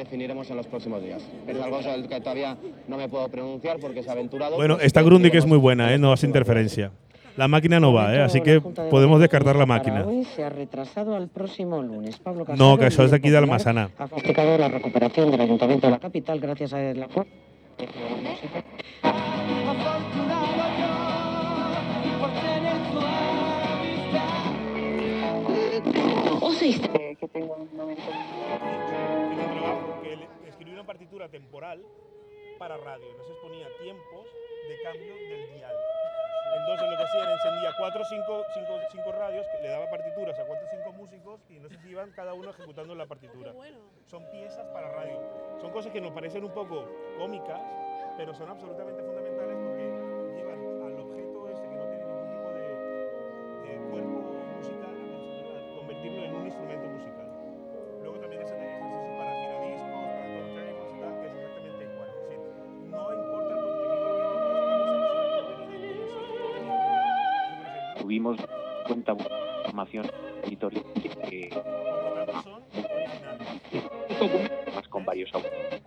definiremos 0.00 0.50
en 0.50 0.56
los 0.56 0.66
próximos 0.66 1.02
días. 1.02 1.22
Es 1.46 1.60
algo 1.60 1.82
sobre 1.82 1.96
el 1.96 2.08
que 2.08 2.20
todavía 2.20 2.56
no 2.88 2.96
me 2.96 3.08
puedo 3.08 3.28
pronunciar 3.28 3.78
porque 3.78 4.00
es 4.00 4.08
aventurado. 4.08 4.56
Bueno, 4.56 4.78
que 4.78 5.02
Grundy 5.02 5.30
que 5.30 5.38
es 5.38 5.46
muy 5.46 5.58
buena, 5.58 5.92
¿eh? 5.92 5.98
no 5.98 6.12
hace 6.12 6.26
interferencia. 6.26 6.90
La 7.36 7.48
máquina 7.48 7.78
no 7.80 7.92
va, 7.92 8.14
¿eh? 8.14 8.20
así 8.20 8.40
que 8.40 8.60
podemos 8.60 9.20
descartar 9.20 9.56
la 9.56 9.66
máquina. 9.66 10.04
Hoy 10.06 10.24
se 10.24 10.42
ha 10.42 10.50
retrasado 10.50 11.14
al 11.14 11.28
próximo 11.28 11.80
lunes. 11.82 12.18
Pablo 12.18 12.40
No, 12.40 12.46
Casado, 12.46 12.78
que 12.78 12.86
eso 12.86 13.04
es 13.04 13.10
de 13.12 13.16
aquí 13.18 13.30
de 13.30 13.38
Almazana. 13.38 13.90
Ha 13.98 14.08
festejado 14.08 14.58
la 14.58 14.68
recuperación 14.68 15.30
del 15.30 15.40
Ayuntamiento 15.40 15.86
de 15.86 15.90
la 15.92 15.98
capital 15.98 16.40
gracias 16.40 16.72
a 16.72 16.80
la 16.80 17.08
O 26.40 26.52
se 26.52 26.72
que 27.20 27.28
tengo 27.28 27.56
un 27.56 27.76
momento. 27.76 28.02
Temporal 31.28 31.84
para 32.58 32.76
radio. 32.76 33.06
Entonces 33.10 33.36
ponía 33.42 33.68
tiempos 33.78 34.26
de 34.68 34.82
cambio 34.82 35.14
del 35.14 35.54
dial. 35.54 35.74
Entonces 36.56 36.90
lo 36.90 36.96
que 36.96 37.02
hacía 37.04 37.22
era 37.22 37.32
encendía 37.32 37.72
cuatro 37.78 38.02
o 38.02 38.04
cinco, 38.04 38.44
cinco, 38.54 38.78
cinco 38.90 39.12
radios, 39.12 39.46
que 39.48 39.62
le 39.62 39.68
daba 39.68 39.88
partituras 39.88 40.38
a 40.38 40.44
cuatro 40.44 40.66
o 40.66 40.70
cinco 40.70 40.92
músicos 40.92 41.40
y 41.48 41.56
entonces 41.56 41.78
iban 41.86 42.10
cada 42.10 42.34
uno 42.34 42.50
ejecutando 42.50 42.94
la 42.94 43.06
partitura. 43.06 43.54
Son 44.06 44.28
piezas 44.30 44.66
para 44.68 44.90
radio. 44.90 45.20
Son 45.60 45.70
cosas 45.70 45.92
que 45.92 46.00
nos 46.00 46.12
parecen 46.12 46.44
un 46.44 46.52
poco 46.52 46.88
cómicas, 47.18 47.60
pero 48.16 48.34
son 48.34 48.50
absolutamente 48.50 49.02
fundamentales 49.02 49.69
cuenta 69.02 69.24
formación 69.64 70.06
editorial 70.44 70.84
que 71.28 71.50
más 74.74 74.88
con 74.88 75.04
varios 75.04 75.32
autores. 75.34 75.82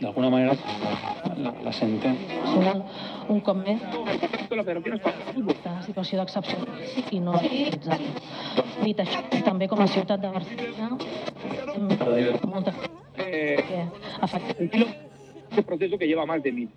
D'alguna 0.00 0.30
manera, 0.30 0.54
la, 1.36 1.52
la 1.64 1.72
sentència... 1.72 2.40
Un, 2.56 2.82
un 3.34 3.40
cop 3.44 3.56
més, 3.60 3.82
la 4.56 5.82
situació 5.84 6.22
d'excepció 6.22 6.58
i 7.12 7.20
no. 7.20 7.36
Dit 8.80 9.00
això, 9.04 9.20
també 9.44 9.68
com 9.68 9.82
a 9.84 9.88
ciutat 9.90 10.24
de 10.24 10.32
Barcelona, 10.32 10.96
hem 11.74 11.84
molta 12.48 12.72
que 13.16 13.84
afecta. 14.20 14.52
Este 14.62 15.62
proceso 15.62 15.98
que 15.98 16.06
lleva 16.06 16.26
más 16.26 16.42
de 16.42 16.52
mil. 16.52 16.70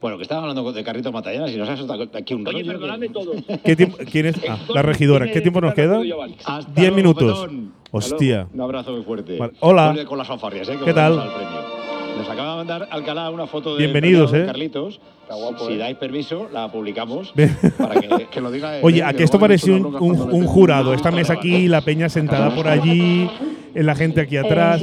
Bueno, 0.00 0.16
que 0.16 0.22
estaba 0.22 0.42
hablando 0.42 0.72
de 0.72 0.84
Carritos 0.84 1.12
Matallanas 1.12 1.50
y 1.50 1.56
nos 1.56 1.68
ha 1.68 1.76
soltado 1.76 2.08
aquí 2.14 2.32
un 2.34 2.46
Oye, 2.46 2.58
rollo. 2.58 2.66
perdonadme 2.72 3.08
todos. 3.08 3.36
¿Qué 3.64 3.74
tiempo, 3.74 3.96
¿Quién 4.10 4.26
es? 4.26 4.36
Ah, 4.48 4.56
la 4.72 4.82
regidora. 4.82 5.26
¿Qué 5.30 5.40
tiempo 5.40 5.60
nos 5.60 5.74
queda? 5.74 5.98
Hasta 6.44 6.70
Diez 6.72 6.90
luego, 6.92 6.96
minutos. 6.96 7.40
Petón. 7.40 7.72
Hostia. 7.90 8.46
Un 8.54 8.60
abrazo 8.60 8.92
muy 8.92 9.02
fuerte. 9.02 9.36
Vale. 9.38 9.54
Hola. 9.60 9.96
Con 10.06 10.18
las 10.18 10.26
fanfarrias, 10.28 10.68
¿eh? 10.68 10.76
que 10.78 10.84
¿Qué 10.84 10.94
tal? 10.94 11.18
al 11.18 11.28
premio. 11.34 11.78
Nos 12.16 12.28
acaba 12.28 12.50
de 12.52 12.56
mandar 12.58 12.88
Alcalá 12.90 13.30
una 13.30 13.46
foto 13.46 13.74
de 13.74 13.78
Bienvenidos, 13.84 14.32
¿eh? 14.34 14.44
Carlitos. 14.46 15.00
si 15.66 15.72
¿eh? 15.72 15.76
dais 15.78 15.96
permiso, 15.96 16.48
la 16.52 16.70
publicamos 16.70 17.32
para 17.78 18.00
que, 18.00 18.26
que 18.30 18.40
lo 18.40 18.50
diga. 18.52 18.74
Oye, 18.82 19.00
¿eh? 19.00 19.04
a 19.04 19.10
Que 19.10 19.18
que 19.18 19.24
esto 19.24 19.38
parecía 19.40 19.74
un, 19.74 19.86
un- 19.86 20.20
un 20.32 20.46
jurado. 20.46 20.94
Esta 20.94 21.10
mesa 21.10 21.32
aquí, 21.34 21.66
la 21.66 21.80
peña 21.80 22.08
sentada 22.08 22.54
por 22.54 22.68
allí, 22.68 23.28
la 23.74 23.94
gente 23.96 24.20
aquí 24.20 24.36
atrás. 24.36 24.80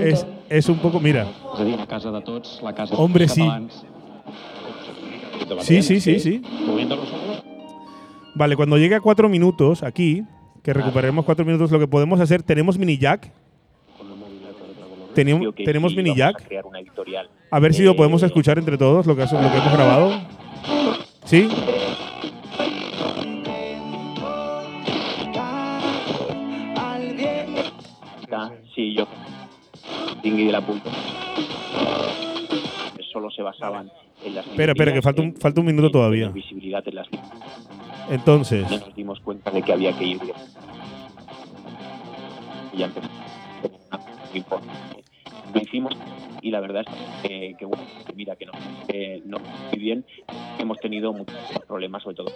Es, 0.00 0.26
es 0.48 0.68
un 0.68 0.78
poco, 0.78 0.98
mira. 1.00 1.26
Dir, 1.64 1.76
la 1.76 1.86
casa 1.86 2.10
de 2.10 2.20
tots, 2.22 2.60
la 2.62 2.74
casa 2.74 2.94
Hombre, 2.96 3.28
sí. 3.28 3.40
catalans. 3.40 3.84
Sí, 5.60 5.82
sí, 5.82 6.00
sí, 6.00 6.18
sí. 6.20 6.42
Moviendo 6.66 6.96
los 6.96 7.10
ojos. 7.12 7.42
Vale, 8.34 8.56
cuando 8.56 8.76
llegue 8.78 8.94
a 8.94 9.00
cuatro 9.00 9.28
minutos 9.28 9.82
aquí, 9.82 10.22
que 10.62 10.72
recuperemos 10.72 11.24
cuatro 11.24 11.44
minutos, 11.44 11.70
lo 11.70 11.78
que 11.78 11.88
podemos 11.88 12.20
hacer, 12.20 12.42
tenemos 12.42 12.78
mini 12.78 12.98
jack. 12.98 13.30
Tenemos, 15.14 15.54
tenemos 15.56 15.94
mini 15.96 16.14
jack. 16.14 16.44
A 17.50 17.58
ver 17.58 17.74
si 17.74 17.82
lo 17.82 17.92
Eh, 17.92 17.94
podemos 17.94 18.22
escuchar 18.22 18.58
entre 18.58 18.78
todos, 18.78 19.06
lo 19.06 19.16
que, 19.16 19.22
has- 19.22 19.32
lo 19.32 19.40
que 19.50 19.56
hemos 19.58 19.72
grabado. 19.72 20.20
¿Sí? 21.24 21.48
Sí, 28.74 28.94
yo 28.94 29.06
tingui 30.22 30.44
de 30.46 30.52
la 30.52 30.60
punta. 30.64 30.90
Solo 33.12 33.30
se 33.30 33.42
basaban 33.42 33.90
en 34.24 34.34
las 34.34 34.46
Espera, 34.46 34.72
espera, 34.72 34.92
que 34.92 35.02
falta 35.02 35.22
un, 35.22 35.34
falta 35.34 35.60
un 35.60 35.66
minuto 35.66 35.90
todavía. 35.90 36.28
visibilidad 36.28 36.82
en 36.86 36.94
las 36.94 37.08
Entonces, 38.10 38.68
Ya 38.68 38.78
nos 38.78 38.94
dimos 38.94 39.20
cuenta 39.20 39.50
de 39.50 39.62
que 39.62 39.72
había 39.72 39.96
que 39.96 40.04
ir 40.04 40.20
bien. 40.20 40.36
Y 42.72 42.78
ya 42.78 42.90
importante 44.34 45.04
lo 45.54 45.60
hicimos 45.60 45.94
y 46.42 46.50
la 46.50 46.60
verdad 46.60 46.84
es 46.86 47.28
que, 47.28 47.54
que, 47.58 47.64
bueno, 47.64 47.82
mira 48.14 48.36
que 48.36 48.46
no, 48.46 48.52
que 48.86 49.22
no 49.24 49.38
muy 49.38 49.78
bien, 49.78 50.04
hemos 50.58 50.78
tenido 50.78 51.12
muchos 51.12 51.36
problemas 51.66 52.02
sobre 52.02 52.16
todo. 52.16 52.32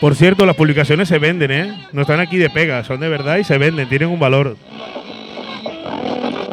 Por 0.00 0.14
cierto, 0.14 0.44
las 0.44 0.56
publicaciones 0.56 1.08
se 1.08 1.18
venden, 1.18 1.50
¿eh? 1.50 1.88
No 1.92 2.02
están 2.02 2.20
aquí 2.20 2.36
de 2.36 2.50
pega, 2.50 2.84
son 2.84 3.00
de 3.00 3.08
verdad 3.08 3.38
y 3.38 3.44
se 3.44 3.58
venden, 3.58 3.88
tienen 3.88 4.08
un 4.08 4.18
valor. 4.18 4.56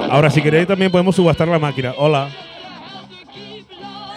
Ahora, 0.10 0.30
si 0.30 0.42
queréis, 0.42 0.68
también 0.68 0.92
podemos 0.92 1.16
subastar 1.16 1.48
la 1.48 1.60
máquina. 1.60 1.94
Hola. 1.98 2.30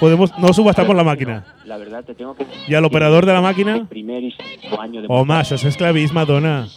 Podemos, 0.04 0.38
no 0.38 0.52
subastamos 0.52 0.94
la 0.94 1.02
máquina. 1.02 1.46
La 1.64 1.78
verdad, 1.78 2.04
te 2.04 2.14
tengo 2.14 2.36
que 2.36 2.44
¿Y 2.68 2.74
al 2.74 2.84
operador 2.84 3.24
de 3.24 3.32
la 3.32 3.40
máquina? 3.40 3.74
El 3.74 3.86
primer 3.86 4.22
y 4.22 4.32
segundo 4.32 4.78
año 4.78 5.00
de 5.00 5.08
Home, 5.08 5.32
això 5.32 5.56
és 5.56 5.64
esclavisme, 5.64 6.26
dona. 6.28 6.68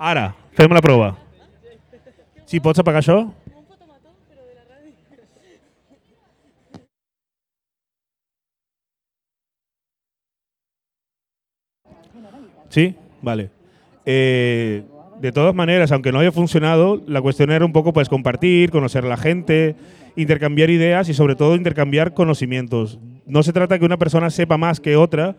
Ara, 0.00 0.32
fem 0.58 0.74
la 0.74 0.82
prova. 0.82 1.14
Si 2.42 2.58
pots 2.58 2.82
apagar 2.82 3.06
això? 3.06 3.20
Sí, 12.68 12.94
vale. 13.22 13.50
Eh, 14.04 14.82
de 15.20 15.32
todas 15.32 15.54
maneras, 15.54 15.92
aunque 15.92 16.12
no 16.12 16.20
haya 16.20 16.32
funcionado, 16.32 17.02
la 17.06 17.20
cuestión 17.20 17.50
era 17.50 17.64
un 17.64 17.72
poco 17.72 17.92
pues 17.92 18.08
compartir, 18.08 18.70
conocer 18.70 19.04
a 19.04 19.08
la 19.08 19.16
gente, 19.16 19.74
intercambiar 20.16 20.70
ideas 20.70 21.08
y 21.08 21.14
sobre 21.14 21.34
todo 21.34 21.56
intercambiar 21.56 22.14
conocimientos. 22.14 22.98
No 23.26 23.42
se 23.42 23.52
trata 23.52 23.78
que 23.78 23.84
una 23.84 23.98
persona 23.98 24.30
sepa 24.30 24.56
más 24.56 24.80
que 24.80 24.96
otra, 24.96 25.36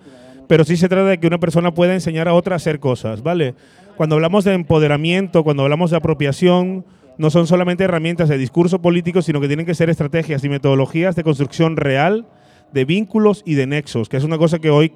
pero 0.48 0.64
sí 0.64 0.78
se 0.78 0.90
trata 0.90 1.08
de 1.08 1.20
que 1.20 1.28
una 1.28 1.40
persona 1.40 1.74
pueda 1.74 1.94
enseñar 1.94 2.28
a 2.28 2.34
otra 2.34 2.56
a 2.56 2.58
hacer 2.58 2.80
cosas, 2.80 3.24
¿vale? 3.24 3.56
Cuando 3.98 4.16
hablamos 4.16 4.46
de 4.46 4.54
empoderamiento, 4.54 5.44
cuando 5.44 5.64
hablamos 5.64 5.92
de 5.92 5.98
apropiación, 5.98 6.86
no 7.18 7.30
son 7.30 7.48
solamente 7.48 7.84
herramientas 7.84 8.30
de 8.30 8.38
discurso 8.38 8.82
político, 8.82 9.22
sino 9.22 9.42
que 9.42 9.48
tienen 9.48 9.66
que 9.66 9.76
ser 9.76 9.90
estrategias 9.90 10.44
y 10.44 10.50
metodologías 10.50 11.16
de 11.16 11.24
construcción 11.24 11.76
real, 11.76 12.28
de 12.72 12.86
vínculos 12.86 13.44
y 13.46 13.56
de 13.56 13.68
nexos, 13.68 14.10
que 14.10 14.18
es 14.18 14.24
una 14.24 14.38
cosa 14.38 14.60
que 14.60 14.70
hoy 14.70 14.94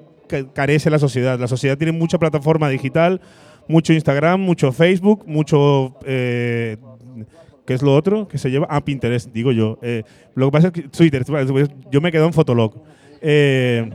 carece 0.54 0.90
la 0.90 1.00
sociedad. 1.00 1.40
La 1.40 1.48
sociedad 1.48 1.78
tiene 1.78 1.92
mucha 1.92 2.18
plataforma 2.18 2.70
digital, 2.70 3.22
mucho 3.68 3.94
Instagram, 3.94 4.42
mucho 4.42 4.72
Facebook, 4.72 5.24
mucho... 5.28 5.98
Eh, 6.06 6.78
¿Qué 7.66 7.74
es 7.74 7.82
lo 7.82 7.96
otro 7.96 8.28
que 8.28 8.38
se 8.38 8.52
lleva? 8.52 8.68
Ah, 8.70 8.84
Pinterest, 8.84 9.32
digo 9.32 9.54
yo. 9.54 9.80
Eh, 9.82 10.04
lo 10.36 10.48
que 10.48 10.52
pasa 10.52 10.68
es 10.68 10.74
que 10.74 10.82
Twitter, 10.84 11.24
yo 11.90 12.02
me 12.02 12.12
quedo 12.12 12.26
en 12.26 12.34
Fotolog. 12.34 12.74
Eh, 13.22 13.90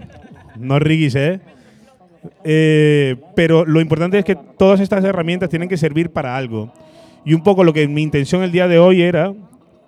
no 0.58 0.78
riguis, 0.78 1.14
¿eh? 1.16 1.40
Eh, 2.44 3.16
pero 3.36 3.64
lo 3.64 3.80
importante 3.80 4.18
es 4.18 4.24
que 4.24 4.36
todas 4.36 4.80
estas 4.80 5.04
herramientas 5.04 5.50
tienen 5.50 5.68
que 5.68 5.76
servir 5.76 6.10
para 6.10 6.36
algo. 6.36 6.72
Y 7.24 7.34
un 7.34 7.42
poco 7.42 7.62
lo 7.62 7.72
que 7.72 7.86
mi 7.88 8.02
intención 8.02 8.42
el 8.42 8.52
día 8.52 8.68
de 8.68 8.78
hoy 8.78 9.02
era, 9.02 9.34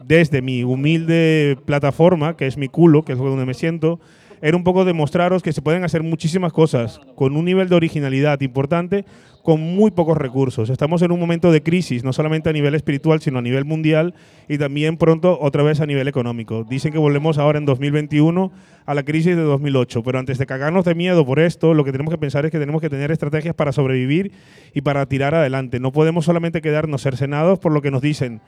desde 0.05 0.43
mi 0.43 0.63
humilde 0.63 1.57
plataforma, 1.65 2.37
que 2.37 2.47
es 2.47 2.59
mi 2.59 2.69
culo, 2.69 3.03
que 3.03 3.13
es 3.13 3.19
donde 3.19 3.47
me 3.47 3.55
siento, 3.55 3.99
era 4.43 4.57
un 4.57 4.65
poco 4.65 4.85
demostraros 4.85 5.43
que 5.43 5.53
se 5.53 5.63
pueden 5.63 5.85
hacer 5.85 6.03
muchísimas 6.03 6.53
cosas 6.53 7.01
con 7.15 7.37
un 7.37 7.45
nivel 7.45 7.69
de 7.69 7.77
originalidad 7.77 8.41
importante, 8.41 9.05
con 9.43 9.61
muy 9.61 9.91
pocos 9.91 10.17
recursos. 10.17 10.71
Estamos 10.71 11.03
en 11.03 11.13
un 11.13 11.21
momento 11.21 11.51
de 11.51 11.63
crisis, 11.63 12.05
no 12.05 12.13
solamente 12.13 12.51
a 12.51 12.53
nivel 12.53 12.75
espiritual, 12.75 13.21
sino 13.21 13.39
a 13.39 13.43
nivel 13.43 13.65
mundial 13.65 14.15
y 14.49 14.59
también 14.59 14.97
pronto 14.97 15.39
otra 15.41 15.63
vez 15.63 15.81
a 15.81 15.87
nivel 15.87 16.09
económico. 16.09 16.65
Dicen 16.65 16.93
que 16.93 16.99
volvemos 16.99 17.39
ahora 17.39 17.59
en 17.59 17.65
2021 17.65 18.53
a 18.87 18.95
la 18.95 19.03
crisis 19.03 19.37
de 19.37 19.43
2008, 19.43 20.03
pero 20.03 20.19
antes 20.19 20.39
de 20.39 20.47
cagarnos 20.47 20.85
de 20.85 20.95
miedo 20.95 21.25
por 21.25 21.39
esto, 21.39 21.75
lo 21.75 21.85
que 21.85 21.93
tenemos 21.93 22.13
que 22.13 22.19
pensar 22.19 22.45
es 22.45 22.51
que 22.51 22.59
tenemos 22.59 22.81
que 22.81 22.91
tener 22.91 23.11
estrategias 23.11 23.55
para 23.55 23.73
sobrevivir 23.73 24.33
y 24.75 24.81
para 24.83 25.07
tirar 25.07 25.35
adelante. 25.35 25.81
No 25.81 25.93
podemos 25.93 26.25
solamente 26.25 26.61
quedarnos 26.61 27.03
cercenados 27.03 27.59
por 27.59 27.73
lo 27.73 27.83
que 27.83 27.91
nos 27.91 28.03
dicen 28.03 28.41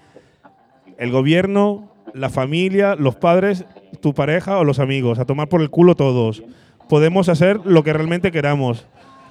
el 0.99 1.11
gobierno, 1.11 1.92
la 2.15 2.31
familia, 2.31 2.95
los 2.95 3.17
padres, 3.17 3.65
tu 4.01 4.15
pareja 4.15 4.59
o 4.59 4.65
los 4.65 4.79
amigos, 4.79 5.19
a 5.19 5.25
tomar 5.25 5.49
por 5.49 5.63
el 5.63 5.71
culo 5.71 5.95
todos. 5.95 6.43
Podemos 6.89 7.29
hacer 7.29 7.61
lo 7.65 7.83
que 7.83 7.93
realmente 7.93 8.33
queramos. 8.33 8.87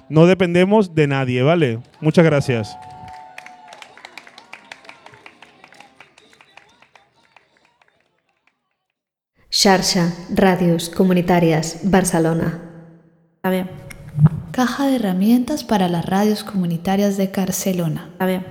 No 0.08 0.26
dependemos 0.26 0.94
de 0.94 1.06
nadie, 1.06 1.42
¿vale? 1.42 1.78
Muchas 2.00 2.24
gracias. 2.24 2.76
Xarxa, 9.50 10.12
Ràdios 10.34 10.88
Comunitàries, 10.88 11.80
Barcelona. 11.84 12.58
A 13.42 13.50
ver. 13.50 13.68
Caja 14.50 14.86
de 14.86 14.96
herramientas 14.96 15.62
para 15.62 15.88
las 15.88 16.04
radios 16.04 16.42
comunitarias 16.42 17.16
de 17.16 17.28
Barcelona. 17.28 18.10
A 18.18 18.26
ver. 18.26 18.44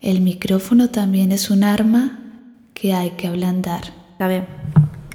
El 0.00 0.20
micrófono 0.20 0.90
también 0.90 1.32
es 1.32 1.50
un 1.50 1.64
arma 1.64 2.21
que 2.82 2.92
hay 2.92 3.10
que 3.10 3.28
ablandar. 3.28 3.82
A. 4.18 4.28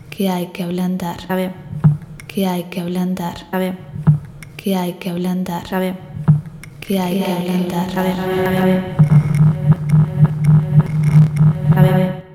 Que 0.10 0.30
hay 0.30 0.48
que 0.54 0.64
ablandar. 0.64 1.18
A. 1.28 1.36
Que 2.26 2.48
hay 2.48 2.64
que 2.64 2.80
ablandar. 2.80 3.36
A. 3.52 3.60
Que 4.56 4.78
hay 4.78 4.94
que 4.94 5.10
ablandar. 5.10 5.64
A. 5.74 5.96
Que 6.80 6.98
hay 6.98 7.20
que 7.20 7.34
ablandar. 7.34 7.90
A 8.00 8.04
ver, 8.04 8.14
a 8.14 8.26
ver, 8.26 8.48
a 8.48 8.66
ver. 8.66 8.96
A 11.76 11.82
ver, 11.82 11.94
a 11.94 11.98
ver. 11.98 12.27